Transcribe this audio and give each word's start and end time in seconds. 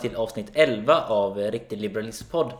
Till 0.00 0.16
avsnitt 0.16 0.50
11 0.54 1.04
av 1.04 1.38
Riktig 1.38 1.80
Liberalismpodd. 1.80 2.52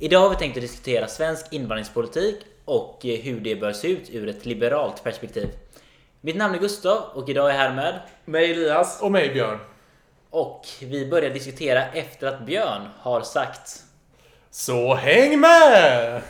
Idag 0.00 0.20
har 0.20 0.30
vi 0.30 0.36
tänkt 0.36 0.56
att 0.56 0.62
diskutera 0.62 1.08
svensk 1.08 1.52
invandringspolitik 1.52 2.36
och 2.64 2.98
hur 3.02 3.40
det 3.40 3.56
bör 3.56 3.72
se 3.72 3.88
ut 3.88 4.10
ur 4.10 4.28
ett 4.28 4.46
liberalt 4.46 5.04
perspektiv. 5.04 5.48
Mitt 6.20 6.36
namn 6.36 6.54
är 6.54 6.58
Gustav 6.58 7.02
och 7.14 7.28
idag 7.28 7.50
är 7.50 7.54
jag 7.54 7.60
här 7.60 7.74
med 7.74 8.00
Mig 8.24 8.50
Elias. 8.50 9.02
Och 9.02 9.12
mig 9.12 9.30
Björn. 9.30 9.58
och 10.30 10.66
vi 10.80 11.06
börjar 11.06 11.30
diskutera 11.30 11.84
efter 11.84 12.26
att 12.26 12.46
Björn 12.46 12.88
har 12.98 13.20
sagt 13.20 13.82
Så 14.50 14.94
häng 14.94 15.40
med! 15.40 16.22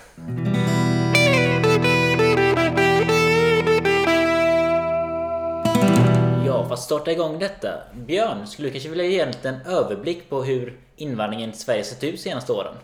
Starta 6.88 7.12
igång 7.12 7.38
detta. 7.38 7.68
Björn, 7.94 8.46
skulle 8.46 8.68
du 8.68 8.72
kanske 8.72 8.88
vilja 8.88 9.04
ge 9.04 9.20
en 9.20 9.28
liten 9.28 9.56
överblick 9.66 10.28
på 10.28 10.42
hur 10.42 10.76
invandringen 10.96 11.52
till 11.52 11.60
Sverige 11.60 11.84
sett 11.84 12.04
ut 12.04 12.12
de 12.12 12.18
senaste 12.18 12.52
åren? 12.52 12.74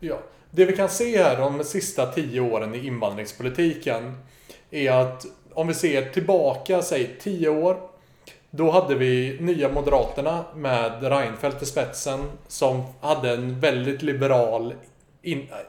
Ja, 0.00 0.18
det 0.50 0.64
vi 0.64 0.76
kan 0.76 0.88
se 0.88 1.22
här 1.22 1.36
de 1.36 1.64
sista 1.64 2.06
tio 2.06 2.40
åren 2.40 2.74
i 2.74 2.86
invandringspolitiken 2.86 4.18
är 4.70 4.90
att 4.90 5.26
om 5.54 5.68
vi 5.68 5.74
ser 5.74 6.10
tillbaka, 6.10 6.82
säg 6.82 7.16
tio 7.20 7.48
år. 7.48 7.76
Då 8.50 8.70
hade 8.70 8.94
vi 8.94 9.36
Nya 9.40 9.68
Moderaterna 9.68 10.44
med 10.54 11.02
Reinfeldt 11.02 11.62
i 11.62 11.66
spetsen 11.66 12.20
som 12.48 12.82
hade 13.00 13.30
en 13.30 13.60
väldigt 13.60 14.02
liberal 14.02 14.74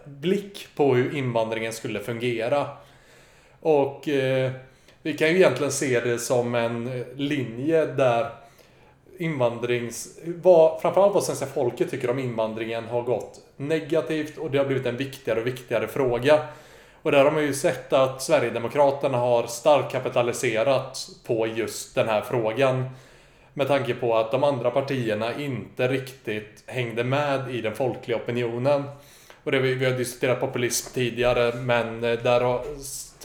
blick 0.05 0.67
på 0.75 0.95
hur 0.95 1.15
invandringen 1.15 1.73
skulle 1.73 1.99
fungera. 1.99 2.67
Och 3.59 4.07
eh, 4.07 4.51
vi 5.01 5.13
kan 5.13 5.29
ju 5.29 5.35
egentligen 5.35 5.71
se 5.71 5.99
det 5.99 6.19
som 6.19 6.55
en 6.55 6.87
eh, 6.87 7.05
linje 7.15 7.85
där 7.85 8.29
invandrings... 9.17 10.19
Vad, 10.25 10.81
framförallt 10.81 11.13
vad 11.13 11.23
svenska 11.23 11.45
folket 11.45 11.91
tycker 11.91 12.09
om 12.09 12.19
invandringen 12.19 12.85
har 12.85 13.01
gått 13.01 13.39
negativt 13.57 14.37
och 14.37 14.51
det 14.51 14.57
har 14.57 14.65
blivit 14.65 14.85
en 14.85 14.97
viktigare 14.97 15.39
och 15.39 15.47
viktigare 15.47 15.87
fråga. 15.87 16.39
Och 17.01 17.11
där 17.11 17.23
har 17.23 17.31
man 17.31 17.43
ju 17.43 17.53
sett 17.53 17.93
att 17.93 18.21
Sverigedemokraterna 18.21 19.17
har 19.17 19.47
starkt 19.47 19.91
kapitaliserat 19.91 21.09
på 21.25 21.47
just 21.47 21.95
den 21.95 22.07
här 22.07 22.21
frågan. 22.21 22.89
Med 23.53 23.67
tanke 23.67 23.93
på 23.93 24.17
att 24.17 24.31
de 24.31 24.43
andra 24.43 24.71
partierna 24.71 25.39
inte 25.39 25.87
riktigt 25.87 26.63
hängde 26.65 27.03
med 27.03 27.55
i 27.55 27.61
den 27.61 27.75
folkliga 27.75 28.17
opinionen. 28.17 28.83
Och 29.43 29.51
det, 29.51 29.59
vi, 29.59 29.73
vi 29.73 29.85
har 29.85 29.91
diskuterat 29.91 30.39
populism 30.39 30.93
tidigare 30.93 31.55
men 31.55 32.03
eh, 32.03 32.19
där 32.19 32.41
har, 32.41 32.61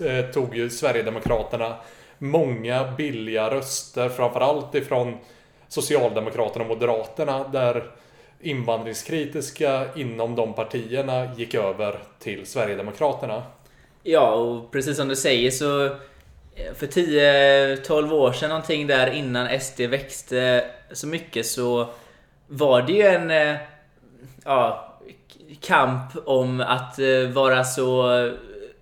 eh, 0.00 0.26
tog 0.26 0.56
ju 0.56 0.70
Sverigedemokraterna 0.70 1.76
många 2.18 2.92
billiga 2.96 3.50
röster 3.50 4.08
framförallt 4.08 4.74
ifrån 4.74 5.18
Socialdemokraterna 5.68 6.64
och 6.64 6.68
Moderaterna 6.68 7.48
där 7.48 7.90
invandringskritiska 8.40 9.84
inom 9.96 10.36
de 10.36 10.54
partierna 10.54 11.34
gick 11.36 11.54
över 11.54 11.98
till 12.18 12.46
Sverigedemokraterna. 12.46 13.42
Ja, 14.02 14.32
och 14.32 14.72
precis 14.72 14.96
som 14.96 15.08
du 15.08 15.16
säger 15.16 15.50
så 15.50 15.84
eh, 15.84 16.74
för 16.74 16.86
10-12 16.86 18.12
år 18.12 18.32
sedan 18.32 18.48
någonting 18.48 18.86
där 18.86 19.10
innan 19.10 19.60
SD 19.60 19.80
växte 19.80 20.64
så 20.92 21.06
mycket 21.06 21.46
så 21.46 21.88
var 22.46 22.82
det 22.82 22.92
ju 22.92 23.02
en 23.02 23.30
eh, 23.30 23.56
ja, 24.44 24.94
kamp 25.60 26.12
om 26.24 26.60
att 26.60 26.98
eh, 26.98 27.28
vara 27.32 27.64
så 27.64 28.10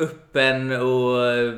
öppen 0.00 0.72
och 0.72 1.26
eh, 1.26 1.54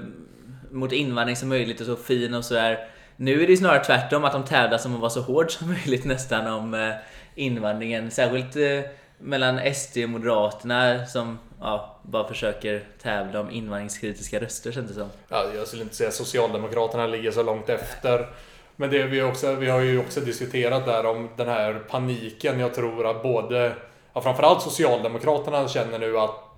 mot 0.71 0.93
invandring 0.93 1.37
som 1.37 1.49
möjligt 1.49 1.81
och 1.81 1.87
så 1.87 1.97
fin 1.97 2.35
och 2.35 2.45
sådär. 2.45 2.89
Nu 3.17 3.43
är 3.43 3.47
det 3.47 3.57
snarare 3.57 3.85
tvärtom, 3.85 4.25
att 4.25 4.33
de 4.33 4.45
tävlar 4.45 4.79
som 4.79 4.95
att 4.95 5.01
vara 5.01 5.11
så 5.11 5.21
hård 5.21 5.51
som 5.51 5.69
möjligt 5.69 6.05
nästan 6.05 6.47
om 6.47 6.75
eh, 6.75 6.95
invandringen. 7.35 8.11
Särskilt 8.11 8.57
eh, 8.57 8.91
mellan 9.19 9.75
SD 9.75 9.99
och 9.99 10.09
Moderaterna 10.11 11.07
som 11.07 11.39
ja, 11.61 12.01
bara 12.03 12.29
försöker 12.29 12.85
tävla 13.03 13.41
om 13.41 13.51
invandringskritiska 13.51 14.41
röster 14.41 14.73
känns 14.73 14.89
det 14.89 14.95
som. 14.95 15.09
Ja, 15.29 15.45
jag 15.57 15.67
skulle 15.67 15.83
inte 15.83 15.95
säga 15.95 16.09
att 16.09 16.15
Socialdemokraterna 16.15 17.07
ligger 17.07 17.31
så 17.31 17.43
långt 17.43 17.69
efter. 17.69 18.29
Men 18.77 18.91
det 18.91 19.03
vi, 19.03 19.23
också, 19.23 19.55
vi 19.55 19.71
har 19.71 19.81
ju 19.81 19.99
också 19.99 20.21
diskuterat 20.21 20.87
där 20.87 21.07
om 21.07 21.29
den 21.37 21.49
här 21.49 21.75
paniken. 21.75 22.61
Jag 22.61 22.75
tror 22.75 23.11
att 23.11 23.23
både, 23.23 23.73
ja, 24.13 24.21
framförallt 24.21 24.63
Socialdemokraterna 24.63 25.69
känner 25.69 25.99
nu 25.99 26.19
att 26.19 26.52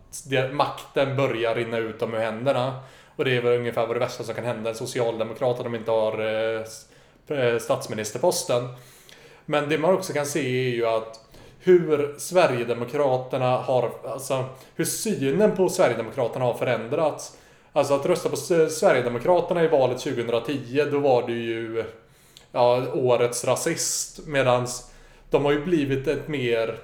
makten 0.53 1.17
börjar 1.17 1.55
rinna 1.55 1.79
ut 1.79 1.99
dem 1.99 2.15
ur 2.15 2.19
händerna. 2.19 2.81
Och 3.17 3.25
det 3.25 3.37
är 3.37 3.43
väl 3.43 3.59
ungefär 3.59 3.87
vad 3.87 3.97
det 3.97 4.01
värsta 4.01 4.25
som 4.25 4.35
kan 4.35 4.45
hända 4.45 4.71
en 4.71 4.77
socialdemokrat 4.77 5.59
om 5.59 5.65
de 5.65 5.75
inte 5.75 5.91
har 5.91 6.21
eh, 6.21 7.39
eh, 7.39 7.59
statsministerposten. 7.59 8.69
Men 9.47 9.69
det 9.69 9.79
man 9.79 9.95
också 9.95 10.13
kan 10.13 10.27
se 10.27 10.69
är 10.69 10.75
ju 10.75 10.87
att 10.87 11.21
hur 11.61 12.15
Sverigedemokraterna 12.19 13.57
har, 13.57 13.91
alltså 14.05 14.45
hur 14.75 14.85
synen 14.85 15.57
på 15.57 15.69
Sverigedemokraterna 15.69 16.45
har 16.45 16.55
förändrats. 16.55 17.37
Alltså 17.73 17.95
att 17.95 18.07
rösta 18.07 18.29
på 18.29 18.37
Sverigedemokraterna 18.71 19.65
i 19.65 19.69
valet 19.69 19.99
2010, 19.99 20.85
då 20.91 20.99
var 20.99 21.27
det 21.27 21.33
ju 21.33 21.85
ja, 22.53 22.83
årets 22.95 23.45
rasist. 23.45 24.27
Medan 24.27 24.67
de 25.31 25.45
har 25.45 25.53
ju 25.53 25.65
blivit 25.65 26.09
ett 26.09 26.29
mer, 26.29 26.79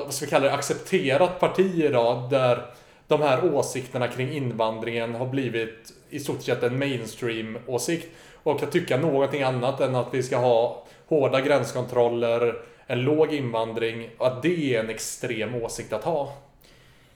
vad 0.00 0.14
ska 0.14 0.24
vi 0.24 0.30
kalla 0.30 0.46
det, 0.46 0.52
accepterat 0.52 1.40
parti 1.40 1.84
idag. 1.84 2.30
Där 2.30 2.66
de 3.08 3.22
här 3.22 3.54
åsikterna 3.54 4.08
kring 4.08 4.32
invandringen 4.32 5.14
har 5.14 5.26
blivit 5.26 5.92
i 6.10 6.20
stort 6.20 6.42
sett 6.42 6.62
en 6.62 6.78
mainstream-åsikt. 6.78 8.08
Och 8.42 8.62
att 8.62 8.72
tycka 8.72 8.96
någonting 8.96 9.42
annat 9.42 9.80
än 9.80 9.94
att 9.94 10.08
vi 10.14 10.22
ska 10.22 10.36
ha 10.36 10.84
hårda 11.08 11.40
gränskontroller, 11.40 12.54
en 12.86 13.00
låg 13.00 13.32
invandring 13.34 14.10
och 14.18 14.26
att 14.26 14.42
det 14.42 14.74
är 14.74 14.80
en 14.80 14.90
extrem 14.90 15.54
åsikt 15.54 15.92
att 15.92 16.04
ha. 16.04 16.32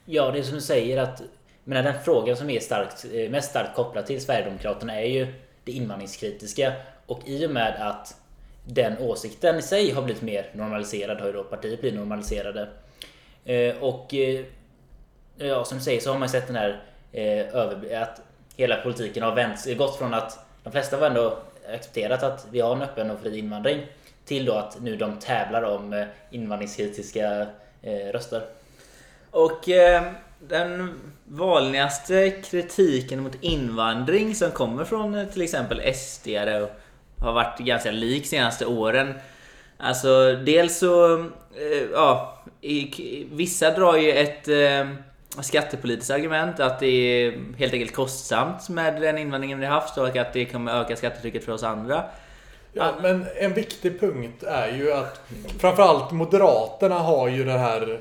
Ja, 0.04 0.30
det 0.30 0.38
är 0.38 0.42
som 0.42 0.54
du 0.54 0.60
säger 0.60 1.02
att 1.02 1.22
men 1.68 1.84
den 1.84 1.94
frågan 2.04 2.36
som 2.36 2.50
är 2.50 2.60
starkt, 2.60 3.06
eh, 3.14 3.30
mest 3.30 3.50
starkt 3.50 3.76
kopplad 3.76 4.06
till 4.06 4.20
Sverigedemokraterna 4.20 5.00
är 5.00 5.06
ju 5.06 5.26
det 5.64 5.72
invandringskritiska. 5.72 6.72
Och 7.06 7.20
i 7.24 7.46
och 7.46 7.50
med 7.50 7.88
att 7.88 8.16
den 8.66 8.98
åsikten 8.98 9.58
i 9.58 9.62
sig 9.62 9.90
har 9.90 10.02
blivit 10.02 10.22
mer 10.22 10.50
normaliserad 10.52 11.20
har 11.20 11.26
ju 11.26 11.32
då 11.32 11.44
partiet 11.44 11.80
blivit 11.80 11.98
normaliserade. 11.98 12.68
Eh, 13.44 13.76
och 13.76 14.14
eh, 14.14 14.44
ja, 15.36 15.64
som 15.64 15.78
du 15.78 15.84
säger 15.84 16.00
så 16.00 16.12
har 16.12 16.18
man 16.18 16.28
sett 16.28 16.46
den 16.46 16.56
här 16.56 16.82
eh, 17.12 17.54
över, 17.54 18.02
att 18.02 18.20
hela 18.56 18.76
politiken 18.76 19.22
har 19.22 19.34
vänts, 19.34 19.74
gått 19.74 19.98
från 19.98 20.14
att 20.14 20.38
de 20.62 20.72
flesta 20.72 20.96
var 20.96 21.06
ändå 21.06 21.38
accepterat 21.74 22.22
att 22.22 22.46
vi 22.50 22.60
har 22.60 22.76
en 22.76 22.82
öppen 22.82 23.10
och 23.10 23.20
fri 23.20 23.38
invandring 23.38 23.86
till 24.24 24.44
då 24.44 24.52
att 24.52 24.80
nu 24.80 24.96
de 24.96 25.18
tävlar 25.18 25.62
om 25.62 26.06
invandringskritiska 26.30 27.46
röster. 28.12 28.42
Och 29.30 29.68
eh, 29.68 30.02
den 30.40 31.00
vanligaste 31.24 32.30
kritiken 32.30 33.22
mot 33.22 33.34
invandring 33.40 34.34
som 34.34 34.50
kommer 34.50 34.84
från 34.84 35.26
till 35.32 35.42
exempel 35.42 35.94
SD 35.94 36.28
och 36.62 36.70
har 37.20 37.32
varit 37.32 37.58
ganska 37.58 37.90
lik 37.90 38.26
senaste 38.26 38.66
åren. 38.66 39.14
Alltså 39.78 40.32
dels 40.32 40.78
så, 40.78 41.18
eh, 41.18 41.86
ja, 41.92 42.42
i, 42.60 43.26
vissa 43.32 43.70
drar 43.70 43.96
ju 43.96 44.12
ett 44.12 44.48
eh, 44.48 44.88
skattepolitiskt 45.42 46.10
argument 46.10 46.60
att 46.60 46.80
det 46.80 46.86
är 46.86 47.34
helt 47.58 47.72
enkelt 47.72 47.94
kostsamt 47.94 48.68
med 48.68 49.00
den 49.00 49.18
invandringen 49.18 49.60
vi 49.60 49.66
haft 49.66 49.98
och 49.98 50.16
att 50.16 50.32
det 50.32 50.44
kommer 50.44 50.80
öka 50.80 50.96
skattetrycket 50.96 51.44
för 51.44 51.52
oss 51.52 51.62
andra. 51.62 52.04
Ja, 52.72 52.94
men 53.02 53.26
en 53.36 53.54
viktig 53.54 54.00
punkt 54.00 54.42
är 54.42 54.68
ju 54.68 54.92
att 54.92 55.20
framförallt 55.58 56.12
Moderaterna 56.12 56.98
har 56.98 57.28
ju 57.28 57.44
den 57.44 57.60
här 57.60 58.00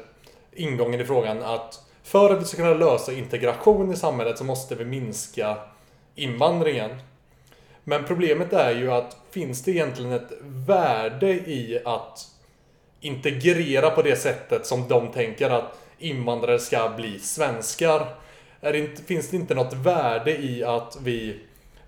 ingången 0.53 1.01
i 1.01 1.05
frågan 1.05 1.43
att 1.43 1.81
för 2.03 2.33
att 2.33 2.41
vi 2.41 2.45
ska 2.45 2.57
kunna 2.57 2.73
lösa 2.73 3.13
integration 3.13 3.93
i 3.93 3.95
samhället 3.95 4.37
så 4.37 4.43
måste 4.43 4.75
vi 4.75 4.85
minska 4.85 5.57
invandringen. 6.15 6.89
Men 7.87 8.03
problemet 8.03 8.53
är 8.53 8.71
ju 8.71 8.91
att 8.91 9.17
finns 9.31 9.63
det 9.63 9.71
egentligen 9.71 10.11
ett 10.11 10.31
värde 10.41 11.29
i 11.29 11.81
att 11.85 12.27
integrera 12.99 13.89
på 13.89 14.01
det 14.01 14.15
sättet 14.15 14.65
som 14.65 14.87
de 14.87 15.11
tänker 15.11 15.49
att 15.49 15.79
invandrare 15.97 16.59
ska 16.59 16.89
bli 16.97 17.19
svenskar? 17.19 18.15
Är 18.61 18.73
det 18.73 18.79
inte, 18.79 19.03
finns 19.03 19.29
det 19.29 19.37
inte 19.37 19.55
något 19.55 19.73
värde 19.73 20.37
i 20.37 20.63
att 20.63 20.97
vi 21.03 21.39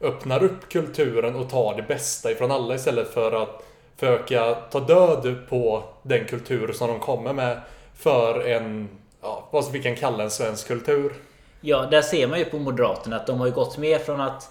öppnar 0.01 0.43
upp 0.43 0.69
kulturen 0.69 1.35
och 1.35 1.49
tar 1.49 1.75
det 1.75 1.83
bästa 1.83 2.31
ifrån 2.31 2.51
alla 2.51 2.75
istället 2.75 3.13
för 3.13 3.43
att 3.43 3.63
försöka 3.95 4.55
ta 4.55 4.79
död 4.79 5.37
på 5.49 5.83
den 6.03 6.25
kultur 6.25 6.73
som 6.73 6.87
de 6.87 6.99
kommer 6.99 7.33
med 7.33 7.61
för 7.95 8.47
en, 8.47 8.89
ja, 9.21 9.47
vad 9.51 9.71
vi 9.71 9.83
kan 9.83 9.95
kalla 9.95 10.23
en 10.23 10.31
svensk 10.31 10.67
kultur. 10.67 11.13
Ja, 11.61 11.85
där 11.91 12.01
ser 12.01 12.27
man 12.27 12.39
ju 12.39 12.45
på 12.45 12.59
Moderaterna 12.59 13.15
att 13.15 13.27
de 13.27 13.39
har 13.39 13.47
ju 13.47 13.53
gått 13.53 13.77
mer 13.77 13.99
från 13.99 14.21
att 14.21 14.49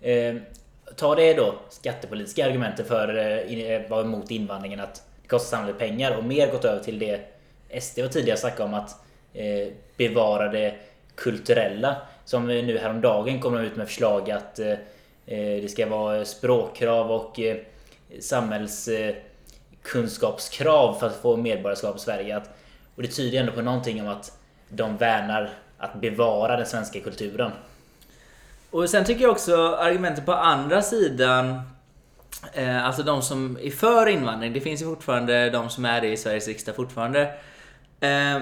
eh, 0.00 0.34
ta 0.96 1.14
det 1.14 1.34
då 1.34 1.54
skattepolitiska 1.68 2.46
argumentet 2.46 2.88
för 2.88 3.16
eh, 3.16 3.36
att 3.36 3.82
eh, 3.84 3.90
vara 3.90 4.00
emot 4.00 4.30
invandringen 4.30 4.80
att 4.80 5.02
det 5.22 5.28
kostar 5.28 5.56
samhället 5.56 5.78
pengar 5.78 6.16
och 6.16 6.24
mer 6.24 6.50
gått 6.50 6.64
över 6.64 6.84
till 6.84 6.98
det 6.98 7.20
SD 7.80 8.00
var 8.00 8.08
tidigare 8.08 8.38
snackade 8.38 8.68
om 8.68 8.74
att 8.74 8.96
eh, 9.34 9.68
bevara 9.96 10.48
det 10.48 10.74
kulturella. 11.14 11.96
Som 12.24 12.50
eh, 12.50 12.64
nu 12.64 12.78
häromdagen 12.78 13.40
kom 13.40 13.52
de 13.52 13.62
ut 13.62 13.76
med 13.76 13.86
förslag 13.86 14.30
att 14.30 14.58
eh, 14.58 14.76
det 15.26 15.70
ska 15.70 15.86
vara 15.86 16.24
språkkrav 16.24 17.12
och 17.12 17.40
eh, 17.40 17.56
för 20.98 21.06
att 21.06 21.16
få 21.16 21.36
medborgarskap 21.36 21.96
i 21.96 21.98
Sverige. 21.98 22.36
Att, 22.36 22.50
och 22.96 23.02
det 23.02 23.08
tyder 23.08 23.40
ändå 23.40 23.52
på 23.52 23.62
någonting 23.62 24.02
om 24.02 24.08
att 24.08 24.38
de 24.68 24.96
värnar 24.96 25.50
att 25.78 25.94
bevara 25.94 26.56
den 26.56 26.66
svenska 26.66 27.00
kulturen. 27.00 27.50
Och 28.74 28.90
sen 28.90 29.04
tycker 29.04 29.22
jag 29.22 29.30
också 29.30 29.74
argumentet 29.74 30.26
på 30.26 30.32
andra 30.32 30.82
sidan 30.82 31.60
eh, 32.52 32.86
Alltså 32.86 33.02
de 33.02 33.22
som 33.22 33.58
är 33.62 33.70
för 33.70 34.06
invandring, 34.06 34.52
det 34.52 34.60
finns 34.60 34.82
ju 34.82 34.84
fortfarande 34.84 35.50
de 35.50 35.70
som 35.70 35.84
är 35.84 36.00
det 36.00 36.08
i 36.08 36.16
Sveriges 36.16 36.48
riksdag 36.48 36.76
fortfarande. 36.76 37.20
Eh, 38.00 38.38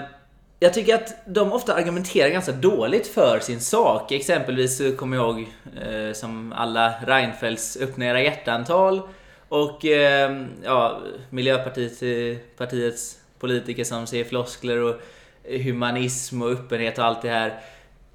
jag 0.61 0.75
tycker 0.75 0.94
att 0.94 1.14
de 1.26 1.52
ofta 1.52 1.75
argumenterar 1.75 2.29
ganska 2.29 2.52
dåligt 2.52 3.06
för 3.06 3.40
sin 3.40 3.61
sak. 3.61 4.12
Exempelvis 4.12 4.79
så 4.79 4.96
kommer 4.96 5.17
jag 5.17 5.26
ihåg 5.26 5.46
eh, 5.82 6.12
som 6.12 6.52
alla 6.52 6.94
Reinfeldts 7.06 7.76
öppna 7.81 8.05
era 8.05 8.23
hjärtantal 8.23 9.02
och 9.49 9.84
eh, 9.84 10.44
ja, 10.64 11.00
Miljöpartiets 11.31 13.19
politiker 13.38 13.84
som 13.84 14.06
säger 14.06 14.25
floskler 14.25 14.79
och 14.79 15.00
humanism 15.64 16.43
och 16.43 16.50
öppenhet 16.50 16.99
och 16.99 17.05
allt 17.05 17.23
det 17.23 17.31
här. 17.31 17.61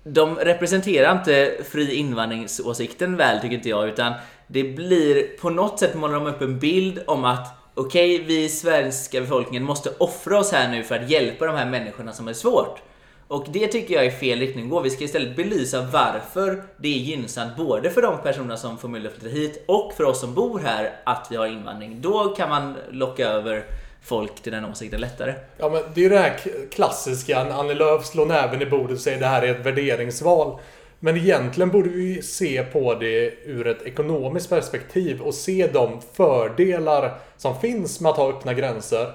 De 0.07 0.35
representerar 0.35 1.11
inte 1.11 1.57
fri 1.71 1.95
invandringsåsikten 1.95 3.17
väl 3.17 3.41
tycker 3.41 3.55
inte 3.55 3.69
jag 3.69 3.87
utan 3.87 4.13
det 4.47 4.63
blir 4.63 5.37
på 5.37 5.49
något 5.49 5.79
sätt 5.79 5.95
målar 5.95 6.13
de 6.13 6.27
upp 6.27 6.41
en 6.41 6.59
bild 6.59 6.99
om 7.07 7.25
att 7.25 7.57
okej, 7.73 8.15
okay, 8.15 8.27
vi 8.27 8.49
svenska 8.49 9.21
befolkningen 9.21 9.63
måste 9.63 9.89
offra 9.97 10.39
oss 10.39 10.51
här 10.51 10.69
nu 10.69 10.83
för 10.83 10.95
att 10.95 11.09
hjälpa 11.09 11.45
de 11.45 11.55
här 11.55 11.65
människorna 11.65 12.13
som 12.13 12.27
är 12.27 12.33
svårt. 12.33 12.81
Och 13.27 13.45
det 13.51 13.67
tycker 13.67 13.93
jag 13.93 14.05
är 14.05 14.11
fel 14.11 14.39
riktning 14.39 14.65
att 14.65 14.71
gå. 14.71 14.79
Vi 14.79 14.89
ska 14.89 15.03
istället 15.03 15.35
belysa 15.35 15.81
varför 15.81 16.63
det 16.77 16.87
är 16.87 16.99
gynnsamt 16.99 17.57
både 17.57 17.89
för 17.89 18.01
de 18.01 18.17
personerna 18.23 18.57
som 18.57 18.77
får 18.77 18.87
möjlighet 18.87 19.15
att 19.15 19.21
flytta 19.21 19.37
hit 19.37 19.63
och 19.67 19.93
för 19.97 20.03
oss 20.03 20.19
som 20.19 20.33
bor 20.33 20.59
här 20.59 20.99
att 21.03 21.27
vi 21.29 21.35
har 21.35 21.47
invandring. 21.47 22.01
Då 22.01 22.35
kan 22.35 22.49
man 22.49 22.75
locka 22.91 23.27
över 23.27 23.65
folk 24.01 24.41
till 24.41 24.51
den 24.51 24.65
åsikten 24.65 25.01
lättare. 25.01 25.33
Ja, 25.57 25.69
men 25.69 25.81
det 25.93 25.99
är 25.99 26.03
ju 26.03 26.09
det 26.09 26.19
här 26.19 26.39
klassiska. 26.71 27.39
Annie 27.39 27.73
Lööf 27.73 28.05
slår 28.05 28.25
näven 28.25 28.61
i 28.61 28.65
bordet 28.65 28.91
och 28.91 29.01
säger 29.01 29.19
det 29.19 29.25
här 29.25 29.41
är 29.41 29.51
ett 29.51 29.65
värderingsval. 29.65 30.59
Men 30.99 31.17
egentligen 31.17 31.69
borde 31.69 31.89
vi 31.89 32.21
se 32.21 32.63
på 32.63 32.93
det 32.93 33.33
ur 33.45 33.67
ett 33.67 33.81
ekonomiskt 33.81 34.49
perspektiv 34.49 35.21
och 35.21 35.33
se 35.33 35.69
de 35.73 36.01
fördelar 36.13 37.17
som 37.37 37.59
finns 37.59 38.01
med 38.01 38.09
att 38.09 38.17
ha 38.17 38.29
öppna 38.29 38.53
gränser. 38.53 39.11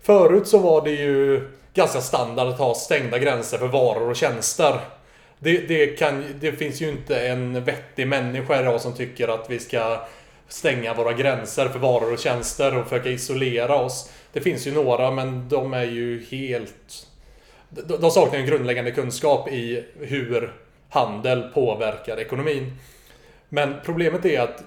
Förut 0.00 0.48
så 0.48 0.58
var 0.58 0.82
det 0.84 0.90
ju 0.90 1.48
ganska 1.74 2.00
standard 2.00 2.48
att 2.48 2.58
ha 2.58 2.74
stängda 2.74 3.18
gränser 3.18 3.58
för 3.58 3.68
varor 3.68 4.10
och 4.10 4.16
tjänster. 4.16 4.80
Det, 5.38 5.58
det, 5.58 5.86
kan, 5.86 6.24
det 6.40 6.52
finns 6.52 6.82
ju 6.82 6.88
inte 6.88 7.28
en 7.28 7.64
vettig 7.64 8.08
människa 8.08 8.60
idag 8.60 8.80
som 8.80 8.92
tycker 8.92 9.28
att 9.28 9.50
vi 9.50 9.58
ska 9.58 10.00
stänga 10.52 10.94
våra 10.94 11.12
gränser 11.12 11.68
för 11.68 11.78
varor 11.78 12.12
och 12.12 12.18
tjänster 12.18 12.78
och 12.78 12.84
försöka 12.84 13.08
isolera 13.08 13.76
oss. 13.76 14.10
Det 14.32 14.40
finns 14.40 14.66
ju 14.66 14.72
några 14.72 15.10
men 15.10 15.48
de 15.48 15.74
är 15.74 15.84
ju 15.84 16.24
helt... 16.30 17.06
De 18.00 18.10
saknar 18.10 18.38
en 18.38 18.46
grundläggande 18.46 18.90
kunskap 18.90 19.48
i 19.48 19.84
hur 19.98 20.52
handel 20.88 21.42
påverkar 21.42 22.20
ekonomin. 22.20 22.72
Men 23.48 23.74
problemet 23.84 24.24
är 24.24 24.40
att 24.40 24.64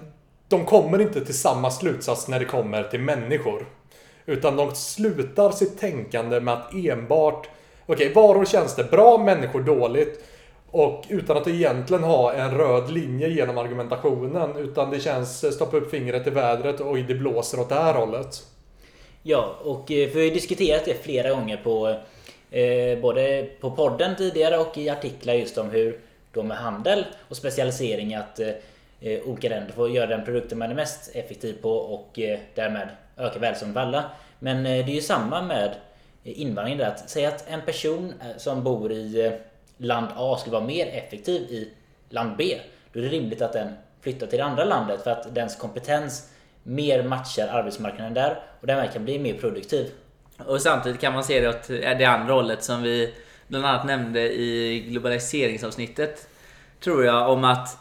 de 0.48 0.64
kommer 0.64 1.00
inte 1.00 1.24
till 1.24 1.38
samma 1.38 1.70
slutsats 1.70 2.28
när 2.28 2.38
det 2.38 2.44
kommer 2.44 2.82
till 2.82 3.00
människor. 3.00 3.66
Utan 4.26 4.56
de 4.56 4.74
slutar 4.74 5.50
sitt 5.50 5.80
tänkande 5.80 6.40
med 6.40 6.54
att 6.54 6.74
enbart 6.74 7.48
Okej, 7.86 8.10
okay, 8.10 8.22
varor 8.22 8.40
och 8.40 8.46
tjänster 8.46 8.84
bra, 8.84 9.18
människor 9.18 9.62
dåligt. 9.62 10.24
Och 10.70 11.04
utan 11.08 11.36
att 11.36 11.48
egentligen 11.48 12.04
ha 12.04 12.32
en 12.32 12.50
röd 12.50 12.90
linje 12.90 13.28
genom 13.28 13.58
argumentationen. 13.58 14.56
Utan 14.56 14.90
det 14.90 15.00
känns 15.00 15.44
eh, 15.44 15.50
stoppa 15.50 15.76
upp 15.76 15.90
fingret 15.90 16.26
i 16.26 16.30
vädret 16.30 16.80
och 16.80 16.96
det 16.96 17.14
blåser 17.14 17.60
åt 17.60 17.68
det 17.68 17.74
här 17.74 17.94
hållet. 17.94 18.42
Ja, 19.22 19.56
och 19.62 19.84
för 19.88 20.18
vi 20.18 20.28
har 20.28 20.34
diskuterat 20.34 20.84
det 20.84 21.04
flera 21.04 21.30
gånger 21.30 21.56
på 21.56 21.96
eh, 22.50 22.98
både 22.98 23.48
på 23.60 23.70
podden 23.70 24.16
tidigare 24.16 24.58
och 24.58 24.78
i 24.78 24.88
artiklar 24.88 25.34
just 25.34 25.58
om 25.58 25.70
hur 25.70 26.00
då 26.32 26.42
med 26.42 26.56
handel 26.56 27.04
och 27.28 27.36
specialisering 27.36 28.14
att 28.14 28.40
eh, 28.40 28.48
eh 29.00 29.20
olika 29.26 29.48
länder 29.48 29.72
får 29.72 29.90
göra 29.90 30.06
den 30.06 30.24
produkten 30.24 30.58
man 30.58 30.70
är 30.70 30.74
mest 30.74 31.16
effektiv 31.16 31.62
på 31.62 31.70
och 31.70 32.18
eh, 32.18 32.38
därmed 32.54 32.88
öka 33.16 33.38
välståndet 33.38 33.74
för 33.74 33.80
alla. 33.80 34.04
Men 34.38 34.56
eh, 34.56 34.86
det 34.86 34.92
är 34.92 34.94
ju 34.94 35.00
samma 35.00 35.42
med 35.42 35.74
invandring 36.22 36.78
där. 36.78 36.86
Att 36.86 37.10
säga 37.10 37.28
att 37.28 37.44
en 37.48 37.62
person 37.62 38.12
som 38.36 38.64
bor 38.64 38.92
i 38.92 39.26
eh, 39.26 39.32
land 39.76 40.08
A 40.16 40.36
skulle 40.40 40.52
vara 40.52 40.64
mer 40.64 40.86
effektiv 40.86 41.42
i 41.42 41.68
land 42.08 42.36
B. 42.36 42.60
Då 42.92 42.98
är 42.98 43.04
det 43.04 43.08
rimligt 43.08 43.42
att 43.42 43.52
den 43.52 43.72
flyttar 44.00 44.26
till 44.26 44.38
det 44.38 44.44
andra 44.44 44.64
landet 44.64 45.04
för 45.04 45.10
att 45.10 45.34
dens 45.34 45.56
kompetens 45.56 46.30
mer 46.62 47.02
matchar 47.02 47.48
arbetsmarknaden 47.48 48.14
där 48.14 48.42
och 48.60 48.66
därmed 48.66 48.92
kan 48.92 49.04
bli 49.04 49.18
mer 49.18 49.34
produktiv. 49.34 49.90
Och 50.46 50.60
samtidigt 50.60 51.00
kan 51.00 51.12
man 51.12 51.24
se 51.24 51.40
det 51.40 51.48
åt 51.48 51.70
eh, 51.70 51.98
det 51.98 52.04
andra 52.04 52.34
hållet 52.34 52.64
som 52.64 52.82
vi 52.82 53.14
bland 53.48 53.66
annat 53.66 53.86
nämnde 53.86 54.20
i 54.20 54.80
globaliseringsavsnittet. 54.88 56.28
Tror 56.80 57.04
jag 57.04 57.30
om 57.30 57.44
att 57.44 57.78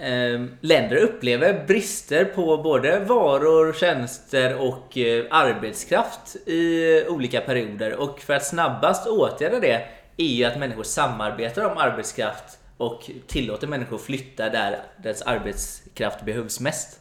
eh, 0.00 0.44
länder 0.60 0.96
upplever 0.96 1.64
brister 1.66 2.24
på 2.24 2.56
både 2.56 2.98
varor, 2.98 3.72
tjänster 3.72 4.56
och 4.60 4.98
eh, 4.98 5.24
arbetskraft 5.30 6.36
i 6.46 7.04
olika 7.08 7.40
perioder. 7.40 7.94
Och 7.94 8.20
för 8.20 8.34
att 8.34 8.46
snabbast 8.46 9.06
åtgärda 9.06 9.60
det 9.60 9.82
är 10.16 10.26
ju 10.26 10.44
att 10.44 10.58
människor 10.58 10.82
samarbetar 10.82 11.64
om 11.64 11.78
arbetskraft 11.78 12.58
och 12.76 13.10
tillåter 13.26 13.66
människor 13.66 13.98
flytta 13.98 14.48
där 14.48 14.82
deras 15.02 15.22
arbetskraft 15.22 16.24
behövs 16.24 16.60
mest. 16.60 17.00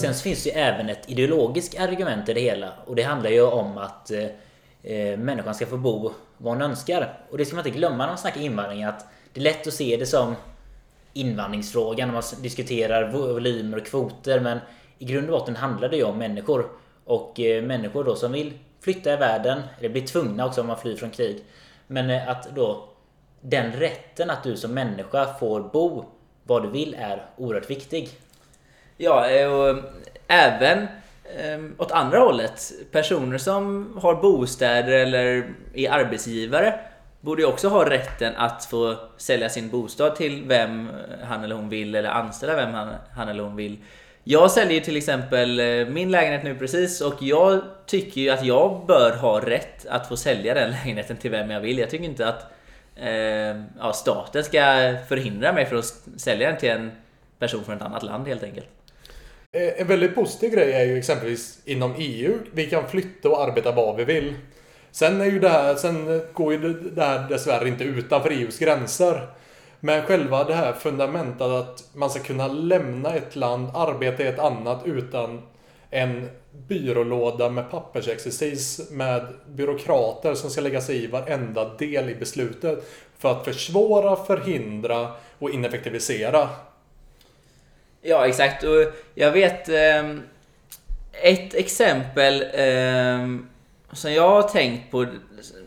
Sen 0.00 0.14
så 0.14 0.22
finns 0.22 0.44
det 0.44 0.50
ju 0.50 0.56
även 0.56 0.88
ett 0.88 1.10
ideologiskt 1.10 1.80
argument 1.80 2.28
i 2.28 2.34
det 2.34 2.40
hela 2.40 2.72
och 2.86 2.96
det 2.96 3.02
handlar 3.02 3.30
ju 3.30 3.42
om 3.42 3.78
att 3.78 4.10
eh, 4.10 4.24
eh, 4.82 5.18
människan 5.18 5.54
ska 5.54 5.66
få 5.66 5.76
bo 5.76 6.12
var 6.36 6.52
hon 6.52 6.62
önskar. 6.62 7.18
Och 7.30 7.38
det 7.38 7.44
ska 7.44 7.56
man 7.56 7.66
inte 7.66 7.78
glömma 7.78 7.96
när 7.96 8.06
man 8.06 8.18
snackar 8.18 8.40
invandring 8.40 8.84
att 8.84 9.06
det 9.32 9.40
är 9.40 9.44
lätt 9.44 9.66
att 9.66 9.74
se 9.74 9.96
det 9.96 10.06
som 10.06 10.34
invandringsfrågan 11.12 12.08
när 12.08 12.12
man 12.12 12.22
diskuterar 12.42 13.12
volymer 13.12 13.76
och 13.76 13.86
kvoter 13.86 14.40
men 14.40 14.58
i 14.98 15.04
grund 15.04 15.30
och 15.30 15.40
botten 15.40 15.56
handlar 15.56 15.88
det 15.88 15.96
ju 15.96 16.04
om 16.04 16.18
människor. 16.18 16.66
Och 17.04 17.40
eh, 17.40 17.62
människor 17.62 18.04
då 18.04 18.16
som 18.16 18.32
vill 18.32 18.52
flytta 18.80 19.12
i 19.12 19.16
världen, 19.16 19.62
eller 19.78 19.88
blir 19.88 20.06
tvungna 20.06 20.46
också 20.46 20.60
om 20.60 20.66
man 20.66 20.78
flyr 20.78 20.96
från 20.96 21.10
krig. 21.10 21.44
Men 21.86 22.10
eh, 22.10 22.28
att 22.28 22.48
då 22.54 22.88
den 23.40 23.72
rätten 23.72 24.30
att 24.30 24.42
du 24.42 24.56
som 24.56 24.74
människa 24.74 25.34
får 25.34 25.60
bo 25.60 26.04
var 26.42 26.60
du 26.60 26.68
vill 26.68 26.96
är 26.98 27.26
oerhört 27.36 27.70
viktig. 27.70 28.08
Ja, 28.96 29.28
eh, 29.28 29.52
och 29.52 29.78
även 30.26 30.86
ehm, 31.38 31.74
åt 31.78 31.92
andra 31.92 32.18
hållet. 32.18 32.72
Personer 32.92 33.38
som 33.38 33.92
har 34.02 34.14
bostäder 34.14 34.92
eller 34.92 35.52
är 35.74 35.90
arbetsgivare 35.90 36.80
borde 37.20 37.42
ju 37.42 37.48
också 37.48 37.68
ha 37.68 37.90
rätten 37.90 38.36
att 38.36 38.64
få 38.64 38.96
sälja 39.16 39.48
sin 39.48 39.70
bostad 39.70 40.16
till 40.16 40.44
vem 40.46 40.90
han 41.22 41.44
eller 41.44 41.54
hon 41.54 41.68
vill 41.68 41.94
eller 41.94 42.08
anställa 42.08 42.56
vem 42.56 42.74
han, 42.74 42.94
han 43.16 43.28
eller 43.28 43.42
hon 43.42 43.56
vill. 43.56 43.78
Jag 44.30 44.50
säljer 44.50 44.80
till 44.80 44.96
exempel 44.96 45.60
eh, 45.60 45.86
min 45.86 46.10
lägenhet 46.10 46.44
nu 46.44 46.54
precis 46.54 47.00
och 47.00 47.14
jag 47.20 47.60
tycker 47.86 48.20
ju 48.20 48.30
att 48.30 48.44
jag 48.44 48.86
bör 48.86 49.16
ha 49.16 49.40
rätt 49.40 49.86
att 49.86 50.08
få 50.08 50.16
sälja 50.16 50.54
den 50.54 50.70
lägenheten 50.84 51.16
till 51.16 51.30
vem 51.30 51.50
jag 51.50 51.60
vill. 51.60 51.78
Jag 51.78 51.90
tycker 51.90 52.04
inte 52.04 52.28
att 52.28 52.52
eh, 52.96 53.62
ja, 53.78 53.92
staten 53.94 54.44
ska 54.44 54.60
förhindra 55.08 55.52
mig 55.52 55.66
från 55.66 55.78
att 55.78 56.08
sälja 56.16 56.48
den 56.48 56.58
till 56.58 56.70
en 56.70 56.90
person 57.38 57.64
från 57.64 57.76
ett 57.76 57.82
annat 57.82 58.02
land 58.02 58.26
helt 58.28 58.42
enkelt. 58.42 58.66
Eh, 59.52 59.80
en 59.80 59.86
väldigt 59.86 60.14
positiv 60.14 60.50
grej 60.50 60.72
är 60.72 60.84
ju 60.84 60.98
exempelvis 60.98 61.58
inom 61.64 61.94
EU. 61.98 62.38
Vi 62.52 62.66
kan 62.66 62.88
flytta 62.88 63.28
och 63.28 63.42
arbeta 63.42 63.72
var 63.72 63.96
vi 63.96 64.04
vill. 64.04 64.34
Sen, 64.90 65.20
är 65.20 65.24
ju 65.24 65.38
det 65.38 65.48
här, 65.48 65.74
sen 65.74 66.22
går 66.32 66.52
ju 66.52 66.72
det 66.74 67.04
här 67.04 67.28
dessvärre 67.28 67.68
inte 67.68 67.84
utanför 67.84 68.30
EUs 68.30 68.58
gränser. 68.58 69.28
Men 69.80 70.02
själva 70.02 70.44
det 70.44 70.54
här 70.54 70.72
fundamentet 70.72 71.40
att 71.40 71.84
man 71.92 72.10
ska 72.10 72.20
kunna 72.20 72.48
lämna 72.48 73.14
ett 73.14 73.36
land, 73.36 73.70
arbeta 73.74 74.22
i 74.22 74.26
ett 74.26 74.38
annat 74.38 74.82
utan 74.84 75.42
en 75.90 76.30
byrålåda 76.52 77.50
med 77.50 77.70
pappersexercis 77.70 78.90
med 78.90 79.26
byråkrater 79.46 80.34
som 80.34 80.50
ska 80.50 80.60
lägga 80.60 80.80
sig 80.80 81.04
i 81.04 81.06
varenda 81.06 81.74
del 81.76 82.10
i 82.10 82.14
beslutet. 82.14 82.90
För 83.18 83.32
att 83.32 83.44
försvåra, 83.44 84.24
förhindra 84.24 85.12
och 85.38 85.50
ineffektivisera. 85.50 86.48
Ja, 88.02 88.26
exakt. 88.26 88.64
Och 88.64 88.92
jag 89.14 89.32
vet 89.32 89.68
eh, 89.68 90.10
ett 91.12 91.54
exempel 91.54 92.42
eh, 92.42 93.38
som 93.92 94.12
jag 94.12 94.28
har 94.28 94.42
tänkt 94.42 94.90
på. 94.90 95.06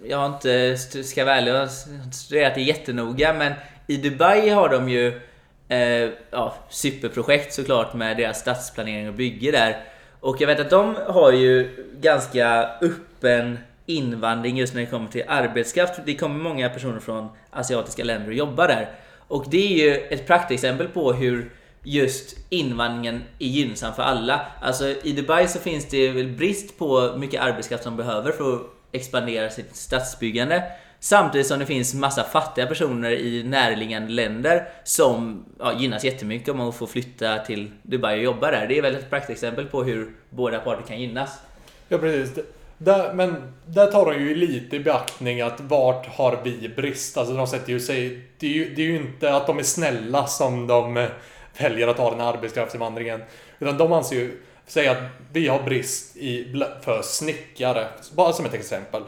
Jag 0.04 0.18
har 0.18 0.26
inte, 0.26 0.78
ska 1.04 1.26
vara 1.26 1.36
ärlig, 1.36 1.52
jag 1.52 1.58
har 1.58 1.64
inte 1.64 2.18
studerat 2.18 2.56
det 2.56 2.62
jättenoga, 2.62 3.34
men 3.34 3.54
i 3.92 3.98
Dubai 3.98 4.50
har 4.50 4.70
de 4.70 4.90
ju 4.90 5.22
eh, 5.68 6.10
ja, 6.32 6.56
superprojekt 6.70 7.54
såklart 7.54 7.94
med 7.94 8.18
deras 8.18 8.40
stadsplanering 8.40 9.08
och 9.08 9.14
bygge 9.14 9.52
där. 9.52 9.84
Och 10.20 10.42
jag 10.42 10.48
vet 10.48 10.60
att 10.60 10.70
de 10.70 10.96
har 11.08 11.32
ju 11.32 11.70
ganska 12.00 12.70
öppen 12.82 13.60
invandring 13.86 14.58
just 14.58 14.74
när 14.74 14.82
det 14.82 14.88
kommer 14.88 15.10
till 15.10 15.24
arbetskraft. 15.28 16.00
Det 16.06 16.16
kommer 16.16 16.44
många 16.44 16.70
personer 16.70 17.00
från 17.00 17.30
asiatiska 17.50 18.04
länder 18.04 18.28
och 18.28 18.34
jobbar 18.34 18.68
där. 18.68 18.90
Och 19.28 19.46
det 19.50 19.74
är 19.74 19.86
ju 19.86 19.96
ett 19.96 20.28
praktexempel 20.28 20.88
på 20.88 21.14
hur 21.14 21.52
just 21.84 22.38
invandringen 22.50 23.24
är 23.40 23.48
gynnsam 23.48 23.94
för 23.94 24.04
alla. 24.04 24.42
Alltså 24.62 24.86
i 25.04 25.12
Dubai 25.12 25.48
så 25.48 25.60
finns 25.60 25.90
det 25.90 26.10
väl 26.10 26.28
brist 26.28 26.78
på 26.78 27.14
mycket 27.18 27.42
arbetskraft 27.42 27.84
som 27.84 27.98
behöver 27.98 28.32
för 28.32 28.56
att 28.56 28.62
expandera 28.92 29.50
sitt 29.50 29.76
stadsbyggande. 29.76 30.64
Samtidigt 31.04 31.48
som 31.48 31.60
det 31.60 31.66
finns 31.66 31.94
massa 31.94 32.24
fattiga 32.24 32.68
personer 32.68 33.12
i 33.12 33.44
närliggande 33.44 34.12
länder 34.12 34.70
som 34.84 35.46
ja, 35.60 35.74
gynnas 35.80 36.04
jättemycket 36.04 36.50
om 36.50 36.58
man 36.58 36.74
får 36.74 36.88
flytta 36.88 37.38
till 37.38 37.72
Dubai 37.84 38.20
och 38.20 38.24
jobba 38.24 38.52
där. 38.52 38.68
Det 38.68 38.78
är 38.78 38.82
väl 38.82 38.96
ett 38.96 39.10
praktexempel 39.10 39.66
på 39.66 39.84
hur 39.84 40.12
båda 40.30 40.60
parter 40.60 40.84
kan 40.88 41.02
gynnas. 41.02 41.40
Ja, 41.88 41.98
precis. 41.98 42.46
Där, 42.78 43.14
men 43.14 43.54
där 43.66 43.92
tar 43.92 44.06
de 44.06 44.20
ju 44.20 44.36
lite 44.36 44.76
i 44.76 44.80
beaktning 44.80 45.42
att 45.42 45.60
vart 45.60 46.08
har 46.08 46.40
vi 46.44 46.70
brist? 46.70 47.18
Alltså 47.18 47.34
de 47.34 47.48
sätter 47.48 47.72
ju 47.72 47.80
sig... 47.80 48.28
Det 48.40 48.48
är 48.48 48.52
ju, 48.52 48.76
det 48.76 48.82
är 48.82 48.86
ju 48.86 48.96
inte 48.96 49.36
att 49.36 49.48
de 49.48 49.60
är 49.60 49.64
snälla 49.64 50.28
som 50.28 50.68
de 50.68 50.98
eh, 50.98 51.10
väljer 51.58 51.88
att 51.88 51.98
ha 51.98 52.12
den 52.12 52.20
här 52.20 52.34
arbetskraftsinvandringen. 52.34 53.22
Utan 53.60 53.78
de 53.78 53.94
anser 53.94 54.16
ju, 54.16 54.42
säg 54.68 54.88
att 54.88 55.04
vi 55.32 55.48
har 55.48 55.64
brist 55.64 56.18
i, 56.18 56.64
för 56.82 57.02
snickare. 57.02 57.88
Bara 58.12 58.34
som 58.34 58.46
ett 58.46 58.54
exempel. 58.54 59.04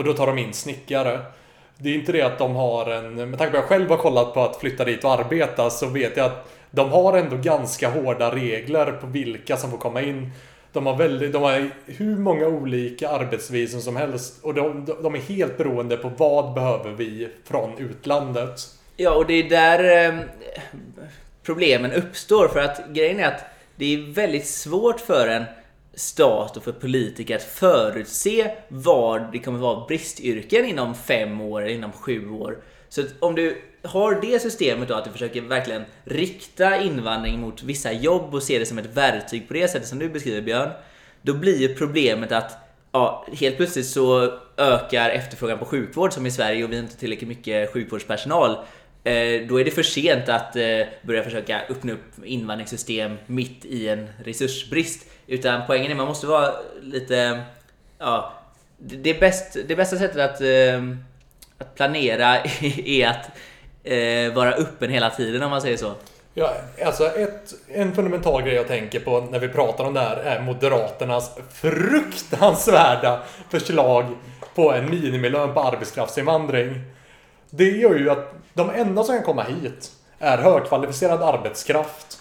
Och 0.00 0.06
då 0.06 0.12
tar 0.12 0.26
de 0.26 0.38
in 0.38 0.52
snickare. 0.52 1.20
Det 1.78 1.90
är 1.90 1.94
inte 1.94 2.12
det 2.12 2.22
att 2.22 2.38
de 2.38 2.56
har 2.56 2.90
en... 2.90 3.14
Med 3.14 3.38
tanke 3.38 3.52
på 3.52 3.58
att 3.58 3.62
jag 3.62 3.64
själv 3.64 3.90
har 3.90 3.96
kollat 3.96 4.34
på 4.34 4.42
att 4.42 4.56
flytta 4.56 4.84
dit 4.84 5.04
och 5.04 5.12
arbeta 5.12 5.70
så 5.70 5.86
vet 5.86 6.16
jag 6.16 6.26
att 6.26 6.48
de 6.70 6.90
har 6.90 7.18
ändå 7.18 7.36
ganska 7.36 7.90
hårda 7.90 8.34
regler 8.34 8.92
på 8.92 9.06
vilka 9.06 9.56
som 9.56 9.70
får 9.70 9.78
komma 9.78 10.02
in. 10.02 10.30
De 10.72 10.86
har, 10.86 10.96
väldigt, 10.96 11.32
de 11.32 11.42
har 11.42 11.70
hur 11.86 12.16
många 12.16 12.46
olika 12.46 13.08
arbetsvisum 13.08 13.80
som 13.80 13.96
helst 13.96 14.44
och 14.44 14.54
de, 14.54 14.86
de 15.02 15.14
är 15.14 15.18
helt 15.18 15.58
beroende 15.58 15.96
på 15.96 16.08
vad 16.16 16.54
behöver 16.54 16.90
vi 16.90 17.28
från 17.44 17.78
utlandet. 17.78 18.60
Ja, 18.96 19.14
och 19.14 19.26
det 19.26 19.34
är 19.34 19.50
där 19.50 20.08
eh, 20.08 20.20
problemen 21.42 21.92
uppstår 21.92 22.48
för 22.48 22.60
att 22.60 22.88
grejen 22.88 23.20
är 23.20 23.28
att 23.28 23.44
det 23.76 23.94
är 23.94 24.12
väldigt 24.12 24.46
svårt 24.46 25.00
för 25.00 25.28
en 25.28 25.44
stat 25.94 26.56
och 26.56 26.64
för 26.64 26.72
politiker 26.72 27.36
att 27.36 27.42
förutse 27.42 28.50
var 28.68 29.28
det 29.32 29.38
kommer 29.38 29.58
vara 29.58 29.86
bristyrken 29.86 30.64
inom 30.64 30.94
fem 30.94 31.40
år 31.40 31.62
eller 31.62 31.74
inom 31.74 31.92
sju 31.92 32.30
år. 32.30 32.58
Så 32.88 33.02
om 33.18 33.34
du 33.34 33.62
har 33.82 34.20
det 34.20 34.42
systemet 34.42 34.88
då 34.88 34.94
att 34.94 35.04
du 35.04 35.10
försöker 35.10 35.40
verkligen 35.40 35.84
rikta 36.04 36.80
invandring 36.80 37.40
mot 37.40 37.62
vissa 37.62 37.92
jobb 37.92 38.34
och 38.34 38.42
se 38.42 38.58
det 38.58 38.66
som 38.66 38.78
ett 38.78 38.96
verktyg 38.96 39.48
på 39.48 39.54
det 39.54 39.68
sättet 39.68 39.88
som 39.88 39.98
du 39.98 40.08
beskriver 40.08 40.40
Björn. 40.40 40.70
Då 41.22 41.34
blir 41.34 41.60
ju 41.60 41.74
problemet 41.74 42.32
att 42.32 42.52
ja, 42.92 43.26
helt 43.32 43.56
plötsligt 43.56 43.86
så 43.86 44.38
ökar 44.56 45.10
efterfrågan 45.10 45.58
på 45.58 45.64
sjukvård 45.64 46.12
som 46.12 46.26
i 46.26 46.30
Sverige 46.30 46.64
och 46.64 46.72
vi 46.72 46.76
har 46.76 46.82
inte 46.82 46.96
tillräckligt 46.96 47.28
mycket 47.28 47.72
sjukvårdspersonal. 47.72 48.64
Eh, 49.04 49.46
då 49.48 49.60
är 49.60 49.64
det 49.64 49.70
för 49.70 49.82
sent 49.82 50.28
att 50.28 50.56
eh, 50.56 50.80
börja 51.02 51.22
försöka 51.22 51.60
öppna 51.68 51.92
upp 51.92 52.24
invandringssystem 52.24 53.16
mitt 53.26 53.64
i 53.64 53.88
en 53.88 54.08
resursbrist. 54.24 55.06
Utan 55.26 55.62
poängen 55.66 55.86
är 55.86 55.90
att 55.90 55.96
man 55.96 56.06
måste 56.06 56.26
vara 56.26 56.52
lite... 56.82 57.42
Ja, 57.98 58.32
det, 58.78 59.20
bäst, 59.20 59.56
det 59.68 59.76
bästa 59.76 59.96
sättet 59.96 60.30
att, 60.30 60.40
ehm, 60.40 61.04
att 61.58 61.74
planera 61.74 62.36
är 62.84 63.08
att 63.08 63.30
eh, 63.84 64.34
vara 64.34 64.52
öppen 64.52 64.90
hela 64.90 65.10
tiden 65.10 65.42
om 65.42 65.50
man 65.50 65.62
säger 65.62 65.76
så. 65.76 65.94
Ja, 66.34 66.54
alltså 66.84 67.06
ett, 67.06 67.54
en 67.68 67.94
fundamental 67.94 68.42
grej 68.42 68.54
jag 68.54 68.68
tänker 68.68 69.00
på 69.00 69.20
när 69.20 69.38
vi 69.38 69.48
pratar 69.48 69.84
om 69.84 69.94
det 69.94 70.00
här 70.00 70.16
är 70.16 70.40
Moderaternas 70.40 71.38
fruktansvärda 71.52 73.22
förslag 73.50 74.06
på 74.54 74.72
en 74.72 74.90
minimilön 74.90 75.54
på 75.54 75.60
arbetskraftsinvandring. 75.60 76.80
Det 77.50 77.70
gör 77.70 77.94
ju 77.94 78.10
att 78.10 78.34
de 78.54 78.70
enda 78.70 79.04
som 79.04 79.14
kan 79.14 79.24
komma 79.24 79.42
hit 79.42 79.92
är 80.18 80.38
högkvalificerad 80.38 81.22
arbetskraft. 81.22 82.20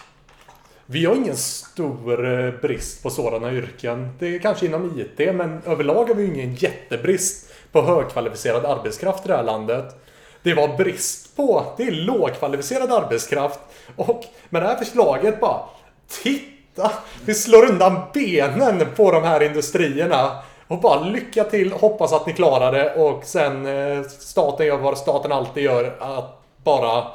Vi 0.86 1.06
har 1.06 1.16
ingen 1.16 1.38
stor 1.38 2.30
eh, 2.40 2.54
brist 2.62 3.04
på 3.04 3.10
sådana 3.10 3.52
yrken. 3.52 4.10
Det 4.20 4.36
är 4.36 4.40
kanske 4.40 4.66
inom 4.66 5.00
IT, 5.00 5.36
men 5.36 5.62
överlag 5.66 6.06
har 6.06 6.16
vi 6.16 6.26
ingen 6.26 6.56
jättebrist 6.56 7.54
på 7.72 7.82
högkvalificerad 7.82 8.66
arbetskraft 8.66 9.26
i 9.26 9.28
det 9.28 9.36
här 9.36 9.44
landet. 9.44 10.06
Det 10.44 10.54
var 10.54 10.78
brist 10.78 11.36
på, 11.36 11.74
det 11.78 11.84
är 11.84 11.92
lågkvalificerad 11.92 12.92
arbetskraft. 12.92 13.60
Och 13.96 14.26
med 14.50 14.62
det 14.62 14.68
här 14.68 14.76
förslaget 14.76 15.40
bara, 15.40 15.62
titta! 16.24 16.92
Vi 17.26 17.34
slår 17.34 17.70
undan 17.70 18.02
benen 18.14 18.86
på 18.96 19.12
de 19.12 19.24
här 19.24 19.44
industrierna. 19.44 20.44
Och 20.70 20.80
bara 20.82 21.04
lycka 21.04 21.44
till, 21.44 21.72
hoppas 21.72 22.14
att 22.14 22.26
ni 22.26 22.34
klarar 22.34 22.72
det 22.72 22.94
och 22.94 23.24
sen 23.24 23.66
eh, 23.66 24.04
staten 24.04 24.66
gör 24.66 24.78
vad 24.78 24.98
staten 24.98 25.32
alltid 25.32 25.64
gör. 25.64 25.96
Att 26.00 26.42
bara 26.64 27.08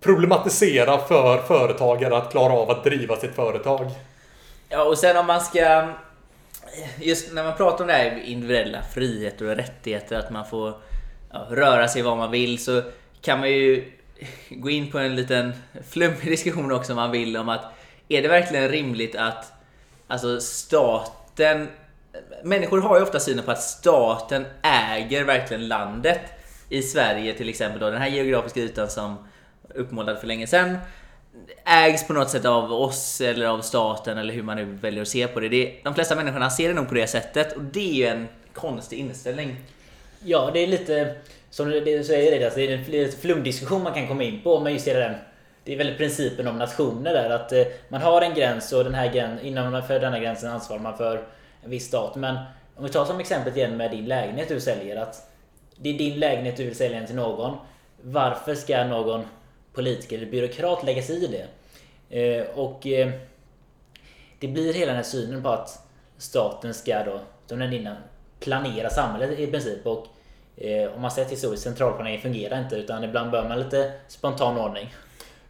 problematisera 0.00 0.98
för 0.98 1.38
företagare 1.38 2.16
att 2.16 2.30
klara 2.30 2.52
av 2.52 2.70
att 2.70 2.84
driva 2.84 3.16
sitt 3.16 3.34
företag. 3.34 3.90
Ja, 4.68 4.84
och 4.84 4.98
sen 4.98 5.16
om 5.16 5.26
man 5.26 5.40
ska... 5.40 5.88
Just 7.00 7.32
när 7.32 7.44
man 7.44 7.56
pratar 7.56 7.84
om 7.84 7.88
det 7.88 7.92
här 7.92 8.22
individuella 8.24 8.82
friheter 8.82 9.50
och 9.50 9.56
rättigheter, 9.56 10.18
att 10.18 10.30
man 10.30 10.46
får 10.46 10.74
ja, 11.32 11.46
röra 11.50 11.88
sig 11.88 12.02
var 12.02 12.16
man 12.16 12.30
vill, 12.30 12.64
så 12.64 12.82
kan 13.20 13.38
man 13.38 13.50
ju 13.50 13.92
gå 14.50 14.70
in 14.70 14.90
på 14.90 14.98
en 14.98 15.16
liten 15.16 15.52
flummig 15.90 16.24
diskussion 16.24 16.72
också 16.72 16.92
om 16.92 16.96
man 16.96 17.10
vill 17.10 17.36
om 17.36 17.48
att 17.48 17.64
är 18.08 18.22
det 18.22 18.28
verkligen 18.28 18.68
rimligt 18.68 19.16
att 19.16 19.52
alltså 20.06 20.40
staten 20.40 21.68
Människor 22.42 22.80
har 22.80 22.96
ju 22.96 23.02
ofta 23.02 23.20
synen 23.20 23.44
på 23.44 23.50
att 23.50 23.62
staten 23.62 24.46
äger 24.62 25.24
verkligen 25.24 25.68
landet. 25.68 26.20
I 26.68 26.82
Sverige 26.82 27.34
till 27.34 27.48
exempel 27.48 27.80
då, 27.80 27.90
den 27.90 28.02
här 28.02 28.08
geografiska 28.08 28.60
ytan 28.60 28.90
som 28.90 29.28
uppmålad 29.74 30.18
för 30.18 30.26
länge 30.26 30.46
sedan 30.46 30.78
ägs 31.64 32.06
på 32.06 32.12
något 32.12 32.30
sätt 32.30 32.44
av 32.44 32.72
oss 32.72 33.20
eller 33.20 33.46
av 33.46 33.60
staten 33.60 34.18
eller 34.18 34.34
hur 34.34 34.42
man 34.42 34.56
nu 34.56 34.64
väljer 34.64 35.02
att 35.02 35.08
se 35.08 35.26
på 35.26 35.40
det. 35.40 35.48
det 35.48 35.80
de 35.84 35.94
flesta 35.94 36.16
människorna 36.16 36.50
ser 36.50 36.68
det 36.68 36.74
nog 36.74 36.88
på 36.88 36.94
det 36.94 37.06
sättet 37.06 37.56
och 37.56 37.62
det 37.62 37.90
är 37.90 37.94
ju 37.94 38.06
en 38.06 38.28
konstig 38.52 38.98
inställning. 38.98 39.56
Ja, 40.24 40.50
det 40.52 40.60
är 40.60 40.66
lite 40.66 41.14
som 41.50 41.70
du 41.70 42.04
säger 42.04 42.38
det, 42.38 42.44
alltså 42.44 42.60
det 42.60 42.72
är 42.72 42.78
en 42.78 42.84
lite 42.84 43.16
flumdiskussion 43.16 43.82
man 43.82 43.94
kan 43.94 44.08
komma 44.08 44.22
in 44.22 44.40
på 44.42 44.60
men 44.60 44.72
just 44.72 44.84
det 44.84 44.92
där 44.92 45.18
det 45.64 45.72
är 45.72 45.78
väl 45.78 45.94
principen 45.94 46.48
om 46.48 46.58
nationer 46.58 47.12
där 47.12 47.30
att 47.30 47.52
eh, 47.52 47.62
man 47.88 48.02
har 48.02 48.22
en 48.22 48.34
gräns 48.34 48.72
och 48.72 48.84
den 48.84 48.94
här 48.94 49.12
gräns, 49.12 49.42
inom 49.42 49.82
för 49.82 50.00
denna 50.00 50.18
gränsen 50.18 50.50
ansvarar 50.50 50.80
man 50.80 50.96
för 50.96 51.24
en 51.64 51.70
viss 51.70 51.86
stat. 51.86 52.16
Men 52.16 52.36
om 52.76 52.84
vi 52.84 52.90
tar 52.90 53.04
som 53.04 53.20
exempel 53.20 53.56
igen 53.56 53.76
med 53.76 53.90
din 53.90 54.04
lägenhet 54.04 54.48
du 54.48 54.60
säljer. 54.60 54.96
att 54.96 55.32
Det 55.76 55.88
är 55.88 55.98
din 55.98 56.18
lägenhet 56.18 56.56
du 56.56 56.64
vill 56.64 56.76
sälja 56.76 57.06
till 57.06 57.16
någon. 57.16 57.56
Varför 58.02 58.54
ska 58.54 58.84
någon 58.84 59.24
politiker 59.72 60.16
eller 60.16 60.30
byråkrat 60.30 60.84
lägga 60.84 61.02
sig 61.02 61.24
i 61.24 61.26
det? 61.26 61.46
Eh, 62.12 62.58
och 62.58 62.86
eh, 62.86 63.10
det 64.38 64.48
blir 64.48 64.74
hela 64.74 64.86
den 64.86 64.96
här 64.96 65.02
synen 65.02 65.42
på 65.42 65.48
att 65.48 65.86
staten 66.18 66.74
ska 66.74 67.04
då, 67.04 67.20
som 67.46 67.58
den 67.58 67.72
innan, 67.72 67.96
planera 68.40 68.90
samhället 68.90 69.38
i 69.38 69.46
princip. 69.46 69.86
Och 69.86 70.06
eh, 70.56 70.94
om 70.94 71.00
man 71.02 71.10
sett 71.10 71.32
historiskt, 71.32 71.62
centralplanering 71.62 72.20
fungerar 72.20 72.58
inte 72.58 72.76
utan 72.76 73.04
ibland 73.04 73.30
bör 73.30 73.48
man 73.48 73.58
lite 73.58 73.92
spontan 74.08 74.58
ordning. 74.58 74.94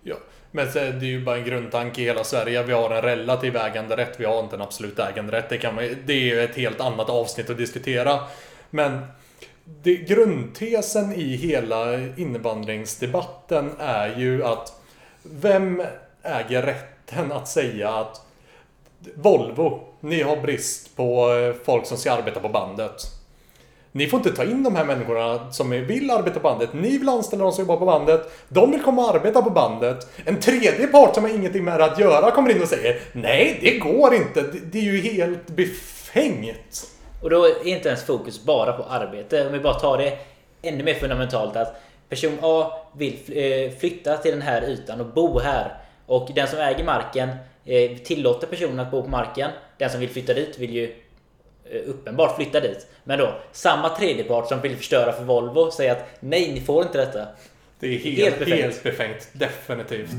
Ja, 0.03 0.17
men 0.53 0.67
det 0.75 0.81
är 0.81 1.05
ju 1.05 1.25
bara 1.25 1.37
en 1.37 1.45
grundtanke 1.45 2.01
i 2.01 2.05
hela 2.05 2.25
Sverige. 2.25 2.63
Vi 2.63 2.73
har 2.73 2.91
en 2.91 3.03
relativ 3.03 3.57
äganderätt, 3.57 4.21
vi 4.21 4.25
har 4.25 4.41
inte 4.41 4.57
en 4.57 4.63
absolut 4.63 4.99
äganderätt. 4.99 5.49
Det, 5.49 5.59
kan 5.59 5.75
man, 5.75 5.97
det 6.07 6.13
är 6.13 6.21
ju 6.21 6.41
ett 6.41 6.57
helt 6.57 6.81
annat 6.81 7.11
avsnitt 7.11 7.51
att 7.51 7.57
diskutera. 7.57 8.21
Men 8.71 9.01
det, 9.65 9.95
grundtesen 9.95 11.13
i 11.13 11.37
hela 11.37 11.95
invandringsdebatten 12.17 13.71
är 13.79 14.17
ju 14.19 14.45
att 14.45 14.83
vem 15.23 15.83
äger 16.23 16.63
rätten 16.63 17.33
att 17.33 17.49
säga 17.49 17.91
att 17.91 18.27
Volvo, 19.15 19.81
ni 20.01 20.23
har 20.23 20.37
brist 20.37 20.97
på 20.97 21.35
eh, 21.35 21.55
folk 21.65 21.87
som 21.87 21.99
ska 21.99 22.13
arbeta 22.13 22.41
på 22.41 22.49
bandet. 22.49 23.22
Ni 23.95 24.07
får 24.07 24.19
inte 24.19 24.33
ta 24.33 24.45
in 24.45 24.63
de 24.63 24.77
här 24.77 24.85
människorna 24.85 25.53
som 25.53 25.71
vill 25.71 26.11
arbeta 26.11 26.41
på 26.41 26.49
bandet. 26.49 26.73
Ni 26.73 26.99
vill 26.99 27.09
anställa 27.09 27.45
de 27.45 27.53
som 27.53 27.63
jobbar 27.63 27.77
på 27.77 27.87
bandet. 27.87 28.33
De 28.49 28.71
vill 28.71 28.83
komma 28.83 29.03
och 29.03 29.15
arbeta 29.15 29.43
på 29.43 29.51
bandet. 29.51 30.07
En 30.25 30.41
tredje 30.41 30.87
part 30.87 31.15
som 31.15 31.25
har 31.25 31.31
ingenting 31.31 31.65
med 31.65 31.81
det 31.81 31.85
att 31.85 31.99
göra 31.99 32.31
kommer 32.31 32.51
in 32.51 32.63
och 32.63 32.69
säger 32.69 33.01
Nej, 33.13 33.59
det 33.63 33.79
går 33.79 34.15
inte. 34.15 34.43
Det 34.43 34.79
är 34.79 34.83
ju 34.83 35.01
helt 35.01 35.47
befängt. 35.47 36.87
Och 37.23 37.31
då 37.31 37.45
är 37.45 37.67
inte 37.67 37.89
ens 37.89 38.05
fokus 38.05 38.45
bara 38.45 38.73
på 38.73 38.83
arbete. 38.83 39.47
Om 39.47 39.53
vi 39.53 39.61
bara 39.61 39.75
tar 39.75 39.99
det 39.99 40.19
ännu 40.63 40.85
mer 40.85 40.95
fundamentalt 40.95 41.57
att 41.57 41.83
person 42.09 42.39
A 42.43 42.73
vill 42.97 43.13
eh, 43.13 43.79
flytta 43.79 44.17
till 44.17 44.31
den 44.33 44.43
här 44.43 44.63
ytan 44.63 45.01
och 45.01 45.07
bo 45.07 45.39
här. 45.39 45.79
Och 46.07 46.31
den 46.35 46.49
som 46.49 46.59
äger 46.59 46.85
marken 46.85 47.29
eh, 47.65 47.97
tillåter 47.97 48.47
personen 48.47 48.81
att 48.81 48.91
bo 48.91 49.03
på 49.03 49.09
marken. 49.09 49.51
Den 49.79 49.91
som 49.91 50.01
vill 50.01 50.11
flytta 50.11 50.35
dit 50.35 50.59
vill 50.59 50.75
ju 50.75 50.95
uppenbart 51.87 52.37
flytta 52.37 52.61
dit. 52.61 52.87
Men 53.05 53.19
då, 53.19 53.35
samma 53.53 53.89
tredjepart 53.89 54.49
som 54.49 54.61
vill 54.61 54.77
förstöra 54.77 55.13
för 55.13 55.25
Volvo 55.25 55.71
säger 55.71 55.93
att 55.93 56.07
nej, 56.21 56.53
ni 56.53 56.61
får 56.61 56.83
inte 56.83 56.99
detta. 56.99 57.27
Det 57.81 57.87
är 57.87 57.99
helt, 57.99 58.17
helt 58.19 58.39
befängt. 58.39 58.63
Helt 58.63 58.83
befängt. 58.83 59.29
Definitivt. 59.33 60.11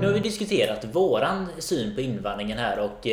Nu 0.00 0.06
har 0.06 0.12
vi 0.12 0.20
diskuterat 0.20 0.84
våran 0.84 1.46
syn 1.58 1.94
på 1.94 2.00
invandringen 2.00 2.58
här 2.58 2.78
och, 2.78 3.06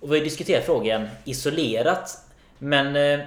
och 0.00 0.12
vi 0.12 0.18
har 0.18 0.24
diskuterat 0.24 0.64
frågan 0.64 1.08
isolerat 1.24 2.24
Men 2.58 2.96
eh, 2.96 3.26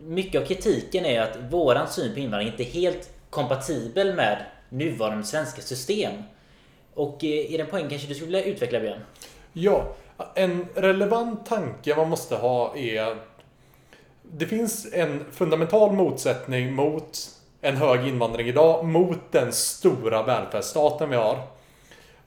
mycket 0.00 0.40
av 0.42 0.46
kritiken 0.46 1.06
är 1.06 1.20
att 1.20 1.36
våran 1.50 1.88
syn 1.88 2.14
på 2.14 2.20
invandring 2.20 2.50
inte 2.50 2.62
är 2.62 2.72
helt 2.72 3.10
kompatibel 3.30 4.14
med 4.14 4.44
nuvarande 4.68 5.24
svenska 5.24 5.62
system. 5.62 6.12
Och 6.94 7.24
eh, 7.24 7.30
är 7.30 7.54
i 7.54 7.56
den 7.56 7.66
poängen 7.70 7.90
kanske 7.90 8.08
du 8.08 8.14
skulle 8.14 8.38
vilja 8.38 8.52
utveckla 8.52 8.80
Björn? 8.80 9.00
Ja, 9.52 9.94
en 10.34 10.66
relevant 10.74 11.46
tanke 11.46 11.96
man 11.96 12.08
måste 12.08 12.36
ha 12.36 12.76
är... 12.76 13.16
Det 14.22 14.46
finns 14.46 14.92
en 14.92 15.24
fundamental 15.32 15.92
motsättning 15.92 16.72
mot 16.72 17.18
en 17.60 17.76
hög 17.76 18.06
invandring 18.06 18.48
idag 18.48 18.84
mot 18.84 19.18
den 19.30 19.52
stora 19.52 20.22
välfärdsstaten 20.22 21.10
vi 21.10 21.16
har. 21.16 21.38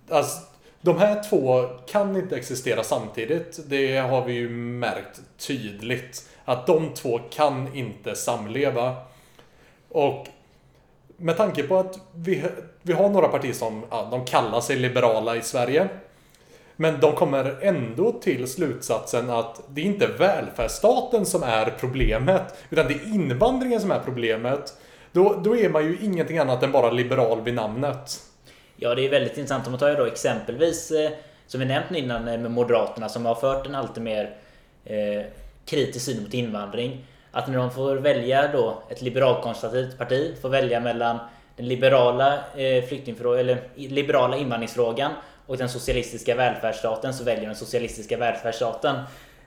Alltså, 0.09 0.39
de 0.81 0.97
här 0.97 1.23
två 1.29 1.67
kan 1.87 2.15
inte 2.15 2.35
existera 2.35 2.83
samtidigt. 2.83 3.59
Det 3.69 3.97
har 3.97 4.25
vi 4.25 4.33
ju 4.33 4.49
märkt 4.49 5.21
tydligt. 5.37 6.29
Att 6.45 6.67
de 6.67 6.93
två 6.93 7.19
kan 7.29 7.75
inte 7.75 8.15
samleva. 8.15 8.95
Och 9.89 10.27
med 11.17 11.37
tanke 11.37 11.63
på 11.63 11.77
att 11.77 11.99
vi, 12.15 12.43
vi 12.81 12.93
har 12.93 13.09
några 13.09 13.27
partier 13.27 13.53
som 13.53 13.83
ja, 13.89 14.07
de 14.11 14.25
kallar 14.25 14.61
sig 14.61 14.75
liberala 14.75 15.35
i 15.35 15.41
Sverige. 15.41 15.87
Men 16.75 16.99
de 16.99 17.15
kommer 17.15 17.57
ändå 17.61 18.11
till 18.11 18.47
slutsatsen 18.47 19.29
att 19.29 19.61
det 19.69 19.81
är 19.81 19.85
inte 19.85 20.07
välfärdsstaten 20.07 21.25
som 21.25 21.43
är 21.43 21.73
problemet. 21.79 22.55
Utan 22.69 22.87
det 22.87 22.93
är 22.93 23.13
invandringen 23.13 23.81
som 23.81 23.91
är 23.91 23.99
problemet. 23.99 24.73
Då, 25.11 25.41
då 25.43 25.57
är 25.57 25.69
man 25.69 25.85
ju 25.85 25.97
ingenting 26.01 26.37
annat 26.37 26.63
än 26.63 26.71
bara 26.71 26.91
liberal 26.91 27.41
vid 27.41 27.53
namnet. 27.53 28.19
Ja, 28.75 28.95
det 28.95 29.05
är 29.05 29.09
väldigt 29.09 29.37
intressant. 29.37 29.67
Om 29.67 29.71
man 29.71 29.79
tar 29.79 29.95
då 29.95 30.05
exempelvis, 30.05 30.91
eh, 30.91 31.11
som 31.47 31.59
vi 31.59 31.65
nämnt 31.65 31.91
innan 31.91 32.27
eh, 32.27 32.39
med 32.39 32.51
Moderaterna 32.51 33.09
som 33.09 33.25
har 33.25 33.35
fört 33.35 33.67
en 33.67 33.75
alltid 33.75 34.03
mer 34.03 34.35
eh, 34.85 35.25
kritisk 35.65 36.05
syn 36.05 36.23
mot 36.23 36.33
invandring. 36.33 37.05
Att 37.35 37.47
när 37.47 37.57
de 37.57 37.71
får 37.71 37.95
välja 37.95 38.47
då 38.47 38.83
ett 38.89 39.01
liberalkonservativt 39.01 39.97
parti, 39.97 40.35
får 40.41 40.49
välja 40.49 40.79
mellan 40.79 41.19
den 41.55 41.67
liberala 41.67 42.33
eh, 42.33 42.83
flyktingfrågan, 42.83 43.39
eller 43.39 43.61
liberala 43.75 44.37
invandringsfrågan 44.37 45.11
och 45.45 45.57
den 45.57 45.69
socialistiska 45.69 46.35
välfärdsstaten 46.35 47.13
så 47.13 47.23
väljer 47.23 47.45
den 47.45 47.55
socialistiska 47.55 48.17
välfärdsstaten. 48.17 48.95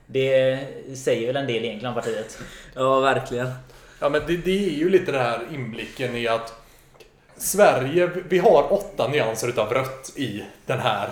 Det 0.05 0.59
säger 0.95 1.27
väl 1.27 1.35
en 1.35 1.47
del 1.47 1.65
egentligen 1.65 1.95
om 1.95 2.01
partiet. 2.01 2.37
Ja, 2.75 2.99
verkligen. 2.99 3.49
Ja, 3.99 4.09
men 4.09 4.21
det, 4.27 4.37
det 4.37 4.65
är 4.65 4.77
ju 4.77 4.89
lite 4.89 5.11
den 5.11 5.21
här 5.21 5.39
inblicken 5.53 6.15
i 6.15 6.27
att 6.27 6.53
Sverige, 7.37 8.09
vi 8.29 8.37
har 8.37 8.73
åtta 8.73 9.07
nyanser 9.07 9.47
utav 9.47 9.73
rött 9.73 10.11
i 10.15 10.43
den 10.65 10.79
här 10.79 11.09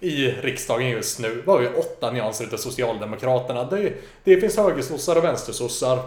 i 0.00 0.30
riksdagen 0.30 0.88
just 0.88 1.18
nu. 1.18 1.42
Vi 1.44 1.50
har 1.50 1.60
ju 1.60 1.68
åtta 1.74 2.10
nyanser 2.10 2.44
utav 2.44 2.56
Socialdemokraterna. 2.56 3.64
Det, 3.64 3.92
det 4.24 4.40
finns 4.40 4.56
högersossar 4.56 5.16
och 5.16 5.24
vänstersossar. 5.24 5.98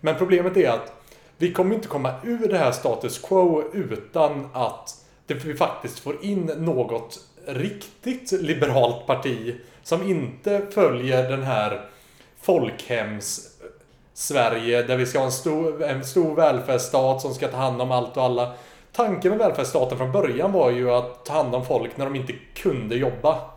Men 0.00 0.14
problemet 0.14 0.56
är 0.56 0.70
att 0.70 0.92
vi 1.36 1.52
kommer 1.52 1.74
inte 1.74 1.88
komma 1.88 2.14
ur 2.24 2.48
det 2.48 2.58
här 2.58 2.72
status 2.72 3.18
quo 3.18 3.64
utan 3.72 4.48
att 4.52 5.04
det, 5.26 5.34
vi 5.34 5.54
faktiskt 5.54 5.98
får 5.98 6.24
in 6.24 6.46
något 6.46 7.18
riktigt 7.46 8.32
liberalt 8.32 9.06
parti 9.06 9.54
som 9.82 10.10
inte 10.10 10.62
följer 10.70 11.30
den 11.30 11.42
här 11.42 11.88
folkhems 12.40 13.58
eh, 13.60 13.66
Sverige 14.14 14.82
där 14.82 14.96
vi 14.96 15.06
ska 15.06 15.18
ha 15.18 15.26
en 15.26 15.32
stor, 15.32 15.82
en 15.82 16.04
stor 16.04 16.34
välfärdsstat 16.34 17.22
som 17.22 17.34
ska 17.34 17.48
ta 17.48 17.56
hand 17.56 17.82
om 17.82 17.90
allt 17.92 18.16
och 18.16 18.22
alla. 18.22 18.54
Tanken 18.98 19.30
med 19.30 19.38
välfärdsstaten 19.38 19.98
från 19.98 20.12
början 20.12 20.52
var 20.52 20.70
ju 20.70 20.90
att 20.90 21.24
ta 21.24 21.32
hand 21.32 21.54
om 21.54 21.64
folk 21.64 21.96
när 21.96 22.04
de 22.04 22.16
inte 22.16 22.32
kunde 22.54 22.96
jobba. 22.96 23.50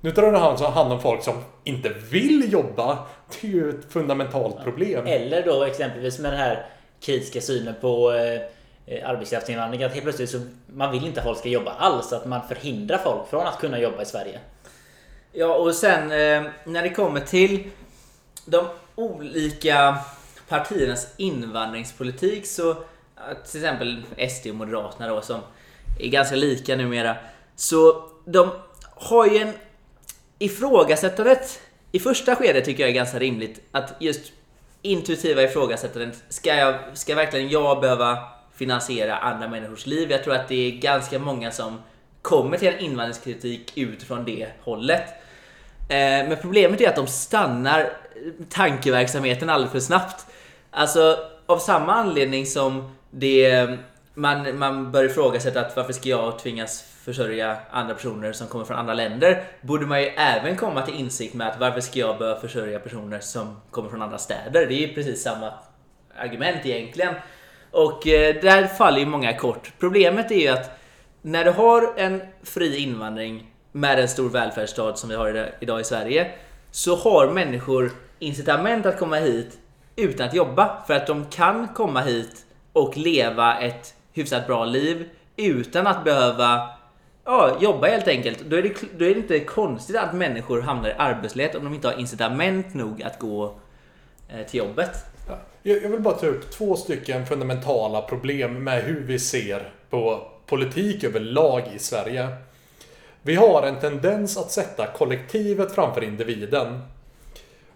Nu 0.00 0.10
tar 0.10 0.22
den 0.22 0.34
hand 0.72 0.92
om 0.92 1.00
folk 1.00 1.22
som 1.22 1.34
inte 1.64 1.88
vill 1.88 2.52
jobba. 2.52 2.98
Det 3.28 3.46
är 3.46 3.50
ju 3.50 3.70
ett 3.70 3.92
fundamentalt 3.92 4.62
problem. 4.62 5.06
Eller 5.06 5.42
då 5.42 5.64
exempelvis 5.64 6.18
med 6.18 6.32
den 6.32 6.40
här 6.40 6.66
kritiska 7.00 7.40
synen 7.40 7.74
på 7.80 8.12
eh, 8.12 9.08
arbetskraftsinvandring. 9.08 9.82
Att 9.82 9.92
helt 9.92 10.04
plötsligt 10.04 10.30
så 10.30 10.40
man 10.66 10.92
vill 10.92 11.06
inte 11.06 11.20
att 11.20 11.26
folk 11.26 11.38
ska 11.38 11.48
jobba 11.48 11.72
alls. 11.72 12.12
Att 12.12 12.26
man 12.26 12.48
förhindrar 12.48 12.98
folk 12.98 13.28
från 13.28 13.46
att 13.46 13.58
kunna 13.58 13.78
jobba 13.78 14.02
i 14.02 14.06
Sverige. 14.06 14.40
Ja, 15.32 15.54
och 15.54 15.74
sen 15.74 16.02
eh, 16.02 16.50
när 16.64 16.82
det 16.82 16.90
kommer 16.90 17.20
till 17.20 17.70
de 18.46 18.64
olika 18.94 19.98
partiernas 20.48 21.14
invandringspolitik 21.16 22.46
så 22.46 22.76
till 23.46 23.60
exempel 23.60 24.02
SD 24.30 24.46
och 24.46 24.54
Moderaterna 24.54 25.08
då 25.08 25.20
som 25.20 25.40
är 25.98 26.08
ganska 26.08 26.36
lika 26.36 26.76
numera. 26.76 27.16
Så 27.56 28.08
de 28.24 28.50
har 28.94 29.26
ju 29.26 29.38
en 29.38 29.52
ifrågasättandet 30.38 31.60
i 31.92 32.00
första 32.00 32.36
skedet 32.36 32.64
tycker 32.64 32.82
jag 32.82 32.90
är 32.90 32.94
ganska 32.94 33.18
rimligt 33.18 33.60
att 33.72 33.94
just 33.98 34.32
intuitiva 34.82 35.42
ifrågasättandet. 35.42 36.24
Ska, 36.28 36.54
jag, 36.54 36.78
ska 36.94 37.14
verkligen 37.14 37.48
jag 37.48 37.80
behöva 37.80 38.18
finansiera 38.54 39.16
andra 39.16 39.48
människors 39.48 39.86
liv? 39.86 40.10
Jag 40.10 40.24
tror 40.24 40.34
att 40.34 40.48
det 40.48 40.54
är 40.54 40.70
ganska 40.70 41.18
många 41.18 41.50
som 41.50 41.82
kommer 42.22 42.58
till 42.58 42.68
en 42.68 42.78
invandringskritik 42.78 43.72
utifrån 43.74 44.24
det 44.24 44.48
hållet. 44.60 45.08
Eh, 45.88 46.28
men 46.28 46.36
problemet 46.40 46.80
är 46.80 46.88
att 46.88 46.96
de 46.96 47.06
stannar 47.06 47.92
tankeverksamheten 48.48 49.50
alldeles 49.50 49.72
för 49.72 49.80
snabbt. 49.80 50.26
Alltså, 50.70 51.18
av 51.46 51.58
samma 51.58 51.92
anledning 51.94 52.46
som 52.46 52.96
det 53.14 53.68
man, 54.14 54.58
man 54.58 54.92
bör 54.92 55.04
ifrågasätta 55.04 55.60
att 55.60 55.76
varför 55.76 55.92
ska 55.92 56.08
jag 56.08 56.38
tvingas 56.38 56.82
försörja 57.04 57.56
andra 57.70 57.94
personer 57.94 58.32
som 58.32 58.46
kommer 58.46 58.64
från 58.64 58.76
andra 58.76 58.94
länder? 58.94 59.44
Borde 59.60 59.86
man 59.86 60.02
ju 60.02 60.08
även 60.08 60.56
komma 60.56 60.82
till 60.82 60.94
insikt 60.94 61.34
med 61.34 61.48
att 61.48 61.60
varför 61.60 61.80
ska 61.80 61.98
jag 61.98 62.18
behöva 62.18 62.40
försörja 62.40 62.78
personer 62.78 63.20
som 63.20 63.56
kommer 63.70 63.90
från 63.90 64.02
andra 64.02 64.18
städer? 64.18 64.66
Det 64.66 64.74
är 64.74 64.86
ju 64.88 64.94
precis 64.94 65.22
samma 65.22 65.52
argument 66.18 66.66
egentligen. 66.66 67.14
Och 67.70 68.06
eh, 68.06 68.40
där 68.42 68.66
faller 68.66 68.98
ju 68.98 69.06
många 69.06 69.36
kort. 69.36 69.72
Problemet 69.78 70.30
är 70.30 70.40
ju 70.40 70.48
att 70.48 70.80
när 71.22 71.44
du 71.44 71.50
har 71.50 71.94
en 71.96 72.22
fri 72.42 72.76
invandring 72.76 73.50
med 73.72 73.98
en 73.98 74.08
stor 74.08 74.28
välfärdsstat 74.28 74.98
som 74.98 75.08
vi 75.08 75.14
har 75.14 75.50
idag 75.60 75.80
i 75.80 75.84
Sverige 75.84 76.30
så 76.70 76.96
har 76.96 77.30
människor 77.30 77.90
incitament 78.18 78.86
att 78.86 78.98
komma 78.98 79.16
hit 79.16 79.58
utan 79.96 80.28
att 80.28 80.34
jobba. 80.34 80.82
För 80.86 80.94
att 80.94 81.06
de 81.06 81.26
kan 81.26 81.68
komma 81.68 82.00
hit 82.00 82.43
och 82.74 82.96
leva 82.96 83.58
ett 83.58 83.94
hyfsat 84.12 84.46
bra 84.46 84.64
liv 84.64 85.08
utan 85.36 85.86
att 85.86 86.04
behöva 86.04 86.68
ja, 87.24 87.58
jobba 87.60 87.86
helt 87.86 88.08
enkelt. 88.08 88.40
Då 88.40 88.56
är, 88.56 88.62
det, 88.62 88.74
då 88.98 89.04
är 89.04 89.14
det 89.14 89.20
inte 89.20 89.40
konstigt 89.40 89.96
att 89.96 90.14
människor 90.14 90.60
hamnar 90.60 90.88
i 90.88 90.94
arbetslöshet 90.98 91.54
om 91.54 91.64
de 91.64 91.74
inte 91.74 91.88
har 91.88 92.00
incitament 92.00 92.74
nog 92.74 93.02
att 93.02 93.18
gå 93.18 93.54
eh, 94.28 94.46
till 94.46 94.58
jobbet. 94.58 94.90
Jag 95.62 95.88
vill 95.88 96.00
bara 96.00 96.14
ta 96.14 96.26
upp 96.26 96.50
två 96.50 96.76
stycken 96.76 97.26
fundamentala 97.26 98.02
problem 98.02 98.64
med 98.64 98.82
hur 98.82 99.00
vi 99.00 99.18
ser 99.18 99.72
på 99.90 100.26
politik 100.46 101.04
överlag 101.04 101.62
i 101.74 101.78
Sverige. 101.78 102.28
Vi 103.22 103.34
har 103.34 103.62
en 103.62 103.80
tendens 103.80 104.36
att 104.36 104.50
sätta 104.50 104.86
kollektivet 104.86 105.72
framför 105.72 106.04
individen. 106.04 106.80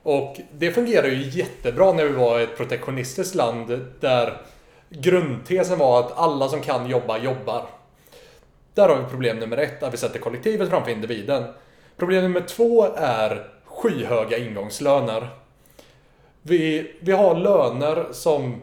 Och 0.02 0.40
det 0.52 0.70
fungerar 0.70 1.06
ju 1.06 1.38
jättebra 1.38 1.92
när 1.92 2.04
vi 2.04 2.12
var 2.12 2.40
ett 2.40 2.56
protektionistiskt 2.56 3.34
land 3.34 3.86
där 4.00 4.40
grundtesen 4.90 5.78
var 5.78 6.00
att 6.00 6.18
alla 6.18 6.48
som 6.48 6.60
kan 6.60 6.90
jobba, 6.90 7.18
jobbar. 7.18 7.66
Där 8.74 8.88
har 8.88 8.96
vi 8.96 9.04
problem 9.04 9.38
nummer 9.38 9.56
ett, 9.56 9.82
att 9.82 9.92
vi 9.92 9.96
sätter 9.96 10.18
kollektivet 10.18 10.70
framför 10.70 10.90
individen. 10.90 11.44
Problem 11.96 12.22
nummer 12.22 12.40
två 12.40 12.86
är 12.96 13.50
skyhöga 13.64 14.38
ingångslöner. 14.38 15.28
Vi, 16.42 16.94
vi 17.00 17.12
har 17.12 17.34
löner 17.34 18.06
som, 18.12 18.62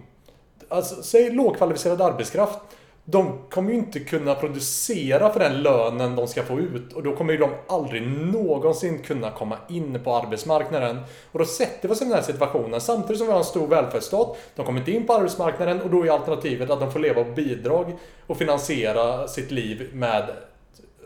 alltså, 0.69 1.03
säg 1.03 1.31
lågkvalificerad 1.31 2.01
arbetskraft 2.01 2.59
de 3.07 3.39
kommer 3.49 3.71
ju 3.71 3.77
inte 3.77 3.99
kunna 3.99 4.35
producera 4.35 5.33
för 5.33 5.39
den 5.39 5.61
lönen 5.61 6.15
de 6.15 6.27
ska 6.27 6.43
få 6.43 6.59
ut 6.59 6.93
och 6.93 7.03
då 7.03 7.15
kommer 7.15 7.33
ju 7.33 7.39
de 7.39 7.49
aldrig 7.67 8.07
någonsin 8.07 9.01
kunna 9.01 9.31
komma 9.31 9.57
in 9.69 10.03
på 10.03 10.15
arbetsmarknaden. 10.15 10.99
Och 11.31 11.39
då 11.39 11.45
sätter 11.45 11.87
vi 11.87 11.93
oss 11.93 12.01
i 12.01 12.05
den 12.05 12.13
här 12.13 12.21
situationen 12.21 12.81
samtidigt 12.81 13.17
som 13.17 13.27
vi 13.27 13.31
har 13.31 13.39
en 13.39 13.45
stor 13.45 13.67
välfärdsstat. 13.67 14.37
De 14.55 14.65
kommer 14.65 14.79
inte 14.79 14.91
in 14.91 15.07
på 15.07 15.13
arbetsmarknaden 15.13 15.81
och 15.81 15.89
då 15.89 16.05
är 16.05 16.11
alternativet 16.11 16.69
att 16.69 16.79
de 16.79 16.91
får 16.91 16.99
leva 16.99 17.23
på 17.23 17.31
bidrag 17.31 17.97
och 18.27 18.37
finansiera 18.37 19.27
sitt 19.27 19.51
liv 19.51 19.89
med 19.93 20.29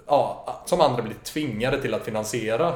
ja, 0.07 0.61
som 0.65 0.81
andra 0.81 1.01
blir 1.01 1.15
tvingade 1.23 1.81
till 1.81 1.93
att 1.93 2.05
finansiera. 2.05 2.73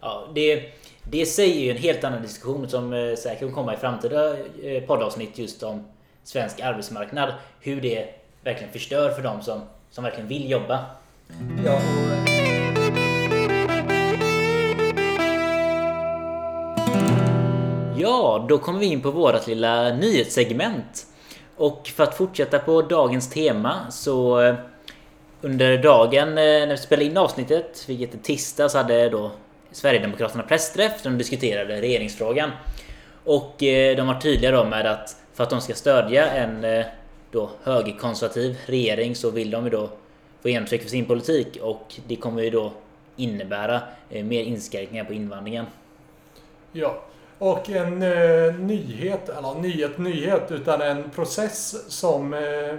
Ja, 0.00 0.28
det, 0.34 0.72
det 1.10 1.26
säger 1.26 1.60
ju 1.60 1.70
en 1.70 1.76
helt 1.76 2.04
annan 2.04 2.22
diskussion 2.22 2.68
som 2.68 2.92
eh, 2.92 3.14
säkert 3.14 3.40
kommer 3.40 3.52
komma 3.52 3.74
i 3.74 3.76
framtida 3.76 4.38
eh, 4.62 4.82
poddavsnitt 4.86 5.38
just 5.38 5.62
om 5.62 5.84
svensk 6.28 6.60
arbetsmarknad. 6.60 7.34
Hur 7.60 7.80
det 7.80 8.08
verkligen 8.44 8.72
förstör 8.72 9.10
för 9.10 9.22
dem 9.22 9.42
som, 9.42 9.62
som 9.90 10.04
verkligen 10.04 10.28
vill 10.28 10.50
jobba. 10.50 10.84
Ja, 11.64 11.74
och... 11.74 12.28
Ja, 17.98 18.46
då 18.48 18.58
kommer 18.58 18.78
vi 18.78 18.86
in 18.86 19.00
på 19.00 19.10
vårt 19.10 19.46
lilla 19.46 19.94
nyhetssegment. 19.94 21.06
Och 21.56 21.88
för 21.96 22.02
att 22.02 22.14
fortsätta 22.14 22.58
på 22.58 22.82
dagens 22.82 23.30
tema 23.30 23.90
så 23.90 24.40
eh, 24.40 24.54
under 25.40 25.82
dagen 25.82 26.28
eh, 26.28 26.34
när 26.34 26.66
vi 26.70 26.76
spelade 26.76 27.04
in 27.04 27.16
avsnittet, 27.16 27.84
vilket 27.88 28.14
är 28.14 28.18
tisdag, 28.18 28.68
så 28.68 28.78
hade 28.78 29.08
då 29.08 29.30
Sverigedemokraterna 29.72 30.42
pressträff 30.42 31.02
där 31.02 31.10
de 31.10 31.18
diskuterade 31.18 31.80
regeringsfrågan. 31.80 32.50
Och 33.24 33.62
eh, 33.62 33.96
de 33.96 34.06
var 34.06 34.20
tydliga 34.20 34.50
då 34.50 34.64
med 34.64 34.86
att 34.86 35.16
för 35.38 35.44
att 35.44 35.50
de 35.50 35.60
ska 35.60 35.74
stödja 35.74 36.30
en 36.30 36.64
eh, 36.64 36.86
då 37.30 37.50
högerkonservativ 37.62 38.58
regering 38.66 39.14
så 39.14 39.30
vill 39.30 39.50
de 39.50 39.64
ju 39.64 39.70
då 39.70 39.90
få 40.42 40.48
genomtryck 40.48 40.82
för 40.82 40.88
sin 40.88 41.04
politik 41.04 41.58
och 41.62 41.94
det 42.06 42.16
kommer 42.16 42.42
ju 42.42 42.50
då 42.50 42.72
innebära 43.16 43.80
eh, 44.10 44.24
mer 44.24 44.42
inskränkningar 44.42 45.04
på 45.04 45.12
invandringen. 45.12 45.66
Ja, 46.72 47.02
och 47.38 47.70
en 47.70 48.02
eh, 48.02 48.54
nyhet, 48.54 49.28
eller 49.28 49.60
nyhet, 49.60 49.98
nyhet, 49.98 50.50
utan 50.50 50.80
en 50.80 51.10
process 51.10 51.90
som 51.92 52.34
eh, 52.34 52.74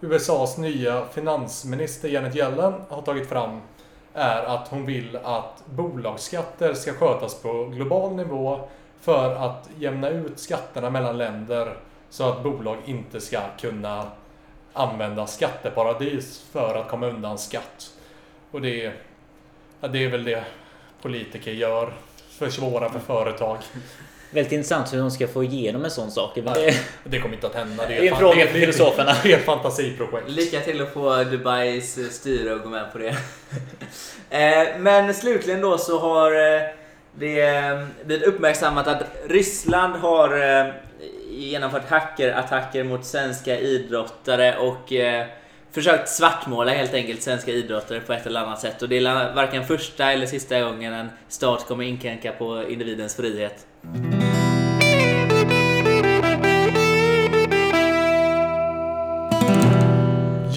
USAs 0.00 0.58
nya 0.58 1.06
finansminister 1.06 2.08
Janet 2.08 2.36
Yellen 2.36 2.74
har 2.88 3.02
tagit 3.02 3.28
fram 3.28 3.60
är 4.14 4.42
att 4.42 4.68
hon 4.68 4.86
vill 4.86 5.18
att 5.24 5.62
bolagsskatter 5.66 6.74
ska 6.74 6.92
skötas 6.92 7.42
på 7.42 7.64
global 7.64 8.16
nivå 8.16 8.60
för 9.06 9.34
att 9.34 9.68
jämna 9.78 10.08
ut 10.08 10.38
skatterna 10.38 10.90
mellan 10.90 11.18
länder 11.18 11.76
så 12.10 12.28
att 12.28 12.42
bolag 12.42 12.76
inte 12.86 13.20
ska 13.20 13.40
kunna 13.60 14.10
använda 14.72 15.26
skatteparadis 15.26 16.44
för 16.52 16.74
att 16.74 16.88
komma 16.88 17.06
undan 17.06 17.38
skatt. 17.38 17.90
Och 18.50 18.60
det 18.62 18.84
är, 18.86 18.92
ja, 19.80 19.88
det 19.88 20.04
är 20.04 20.08
väl 20.08 20.24
det 20.24 20.44
politiker 21.02 21.50
gör. 21.50 21.92
Försvåra 22.38 22.90
för 22.90 22.98
företag. 22.98 23.58
Väldigt 24.30 24.52
intressant 24.52 24.92
hur 24.92 24.98
de 24.98 25.10
ska 25.10 25.28
få 25.28 25.44
igenom 25.44 25.84
en 25.84 25.90
sån 25.90 26.10
sak. 26.10 26.36
Men 26.36 26.44
Ja. 26.62 26.72
det, 27.04 27.18
kommer 27.20 27.34
inte 27.34 27.46
att 27.46 27.54
hända. 27.54 27.86
Det 27.86 27.94
är 28.08 28.12
en 28.12 28.18
fråga 28.18 28.46
för 28.46 28.58
filosoferna. 28.60 29.12
Det 29.22 29.32
är 29.32 29.38
ett 29.38 29.44
fantasiprojekt. 29.44 30.28
Lycka 30.28 30.60
till 30.60 30.82
att 30.82 30.92
få 30.92 31.24
Dubais 31.24 32.16
styre 32.16 32.54
att 32.54 32.62
gå 32.62 32.68
med 32.68 32.92
på 32.92 32.98
det. 32.98 33.16
Eh, 34.30 34.78
Men 34.78 35.14
slutligen 35.14 35.60
då 35.60 35.78
så 35.78 35.98
har 35.98 36.32
det 37.18 37.40
eh, 37.40 37.84
blivit 38.04 38.26
uppmärksammat 38.26 38.86
att 38.86 39.02
Ryssland 39.28 39.94
har 39.96 40.40
ehm, 40.42 40.72
genomfört 41.30 41.90
hackerattacker 41.90 42.84
mot 42.84 43.04
svenska 43.04 43.58
idrottare 43.58 44.58
och 44.58 44.92
eh, 44.92 45.26
försökt 45.72 46.08
svartmåla 46.08 46.72
helt 46.72 46.94
enkelt 46.94 47.22
svenska 47.22 47.50
idrottare 47.50 48.00
på 48.00 48.12
ett 48.12 48.26
eller 48.26 48.40
annat 48.40 48.60
sätt. 48.60 48.82
Och 48.82 48.88
det 48.88 48.98
är 48.98 49.34
varken 49.34 49.64
första 49.64 50.12
eller 50.12 50.26
sista 50.26 50.60
gången 50.60 50.92
en 50.92 51.08
stat 51.28 51.66
kommer 51.68 51.84
inkräkta 51.84 52.30
på 52.32 52.68
individens 52.68 53.16
frihet. 53.16 53.66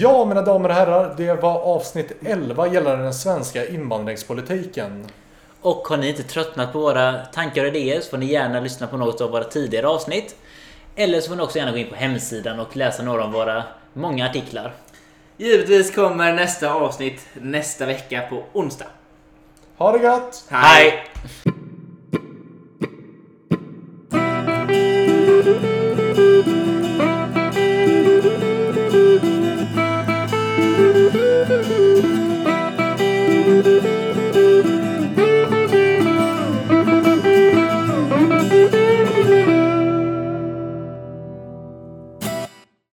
Ja, 0.01 0.25
mina 0.25 0.41
damer 0.41 0.69
och 0.69 0.75
herrar. 0.75 1.13
Det 1.17 1.33
var 1.33 1.59
avsnitt 1.59 2.11
11 2.25 2.67
gällande 2.67 3.03
den 3.03 3.13
svenska 3.13 3.67
invandringspolitiken 3.67 5.05
och 5.61 5.87
har 5.87 5.97
ni 5.97 6.09
inte 6.09 6.23
tröttnat 6.23 6.73
på 6.73 6.79
våra 6.79 7.25
tankar 7.25 7.61
och 7.61 7.75
idéer 7.75 8.01
så 8.01 8.09
får 8.09 8.17
ni 8.17 8.25
gärna 8.25 8.59
lyssna 8.59 8.87
på 8.87 8.97
något 8.97 9.21
av 9.21 9.31
våra 9.31 9.43
tidigare 9.43 9.87
avsnitt. 9.87 10.35
Eller 10.95 11.21
så 11.21 11.29
får 11.29 11.35
ni 11.35 11.43
också 11.43 11.57
gärna 11.57 11.71
gå 11.71 11.77
in 11.77 11.89
på 11.89 11.95
hemsidan 11.95 12.59
och 12.59 12.77
läsa 12.77 13.03
några 13.03 13.23
av 13.23 13.31
våra 13.31 13.63
många 13.93 14.29
artiklar. 14.29 14.73
Givetvis 15.37 15.95
kommer 15.95 16.33
nästa 16.33 16.73
avsnitt 16.73 17.27
nästa 17.33 17.85
vecka 17.85 18.21
på 18.29 18.43
onsdag. 18.53 18.87
Ha 19.77 19.91
det 19.91 20.03
gött! 20.03 20.45
Hej! 20.49 21.03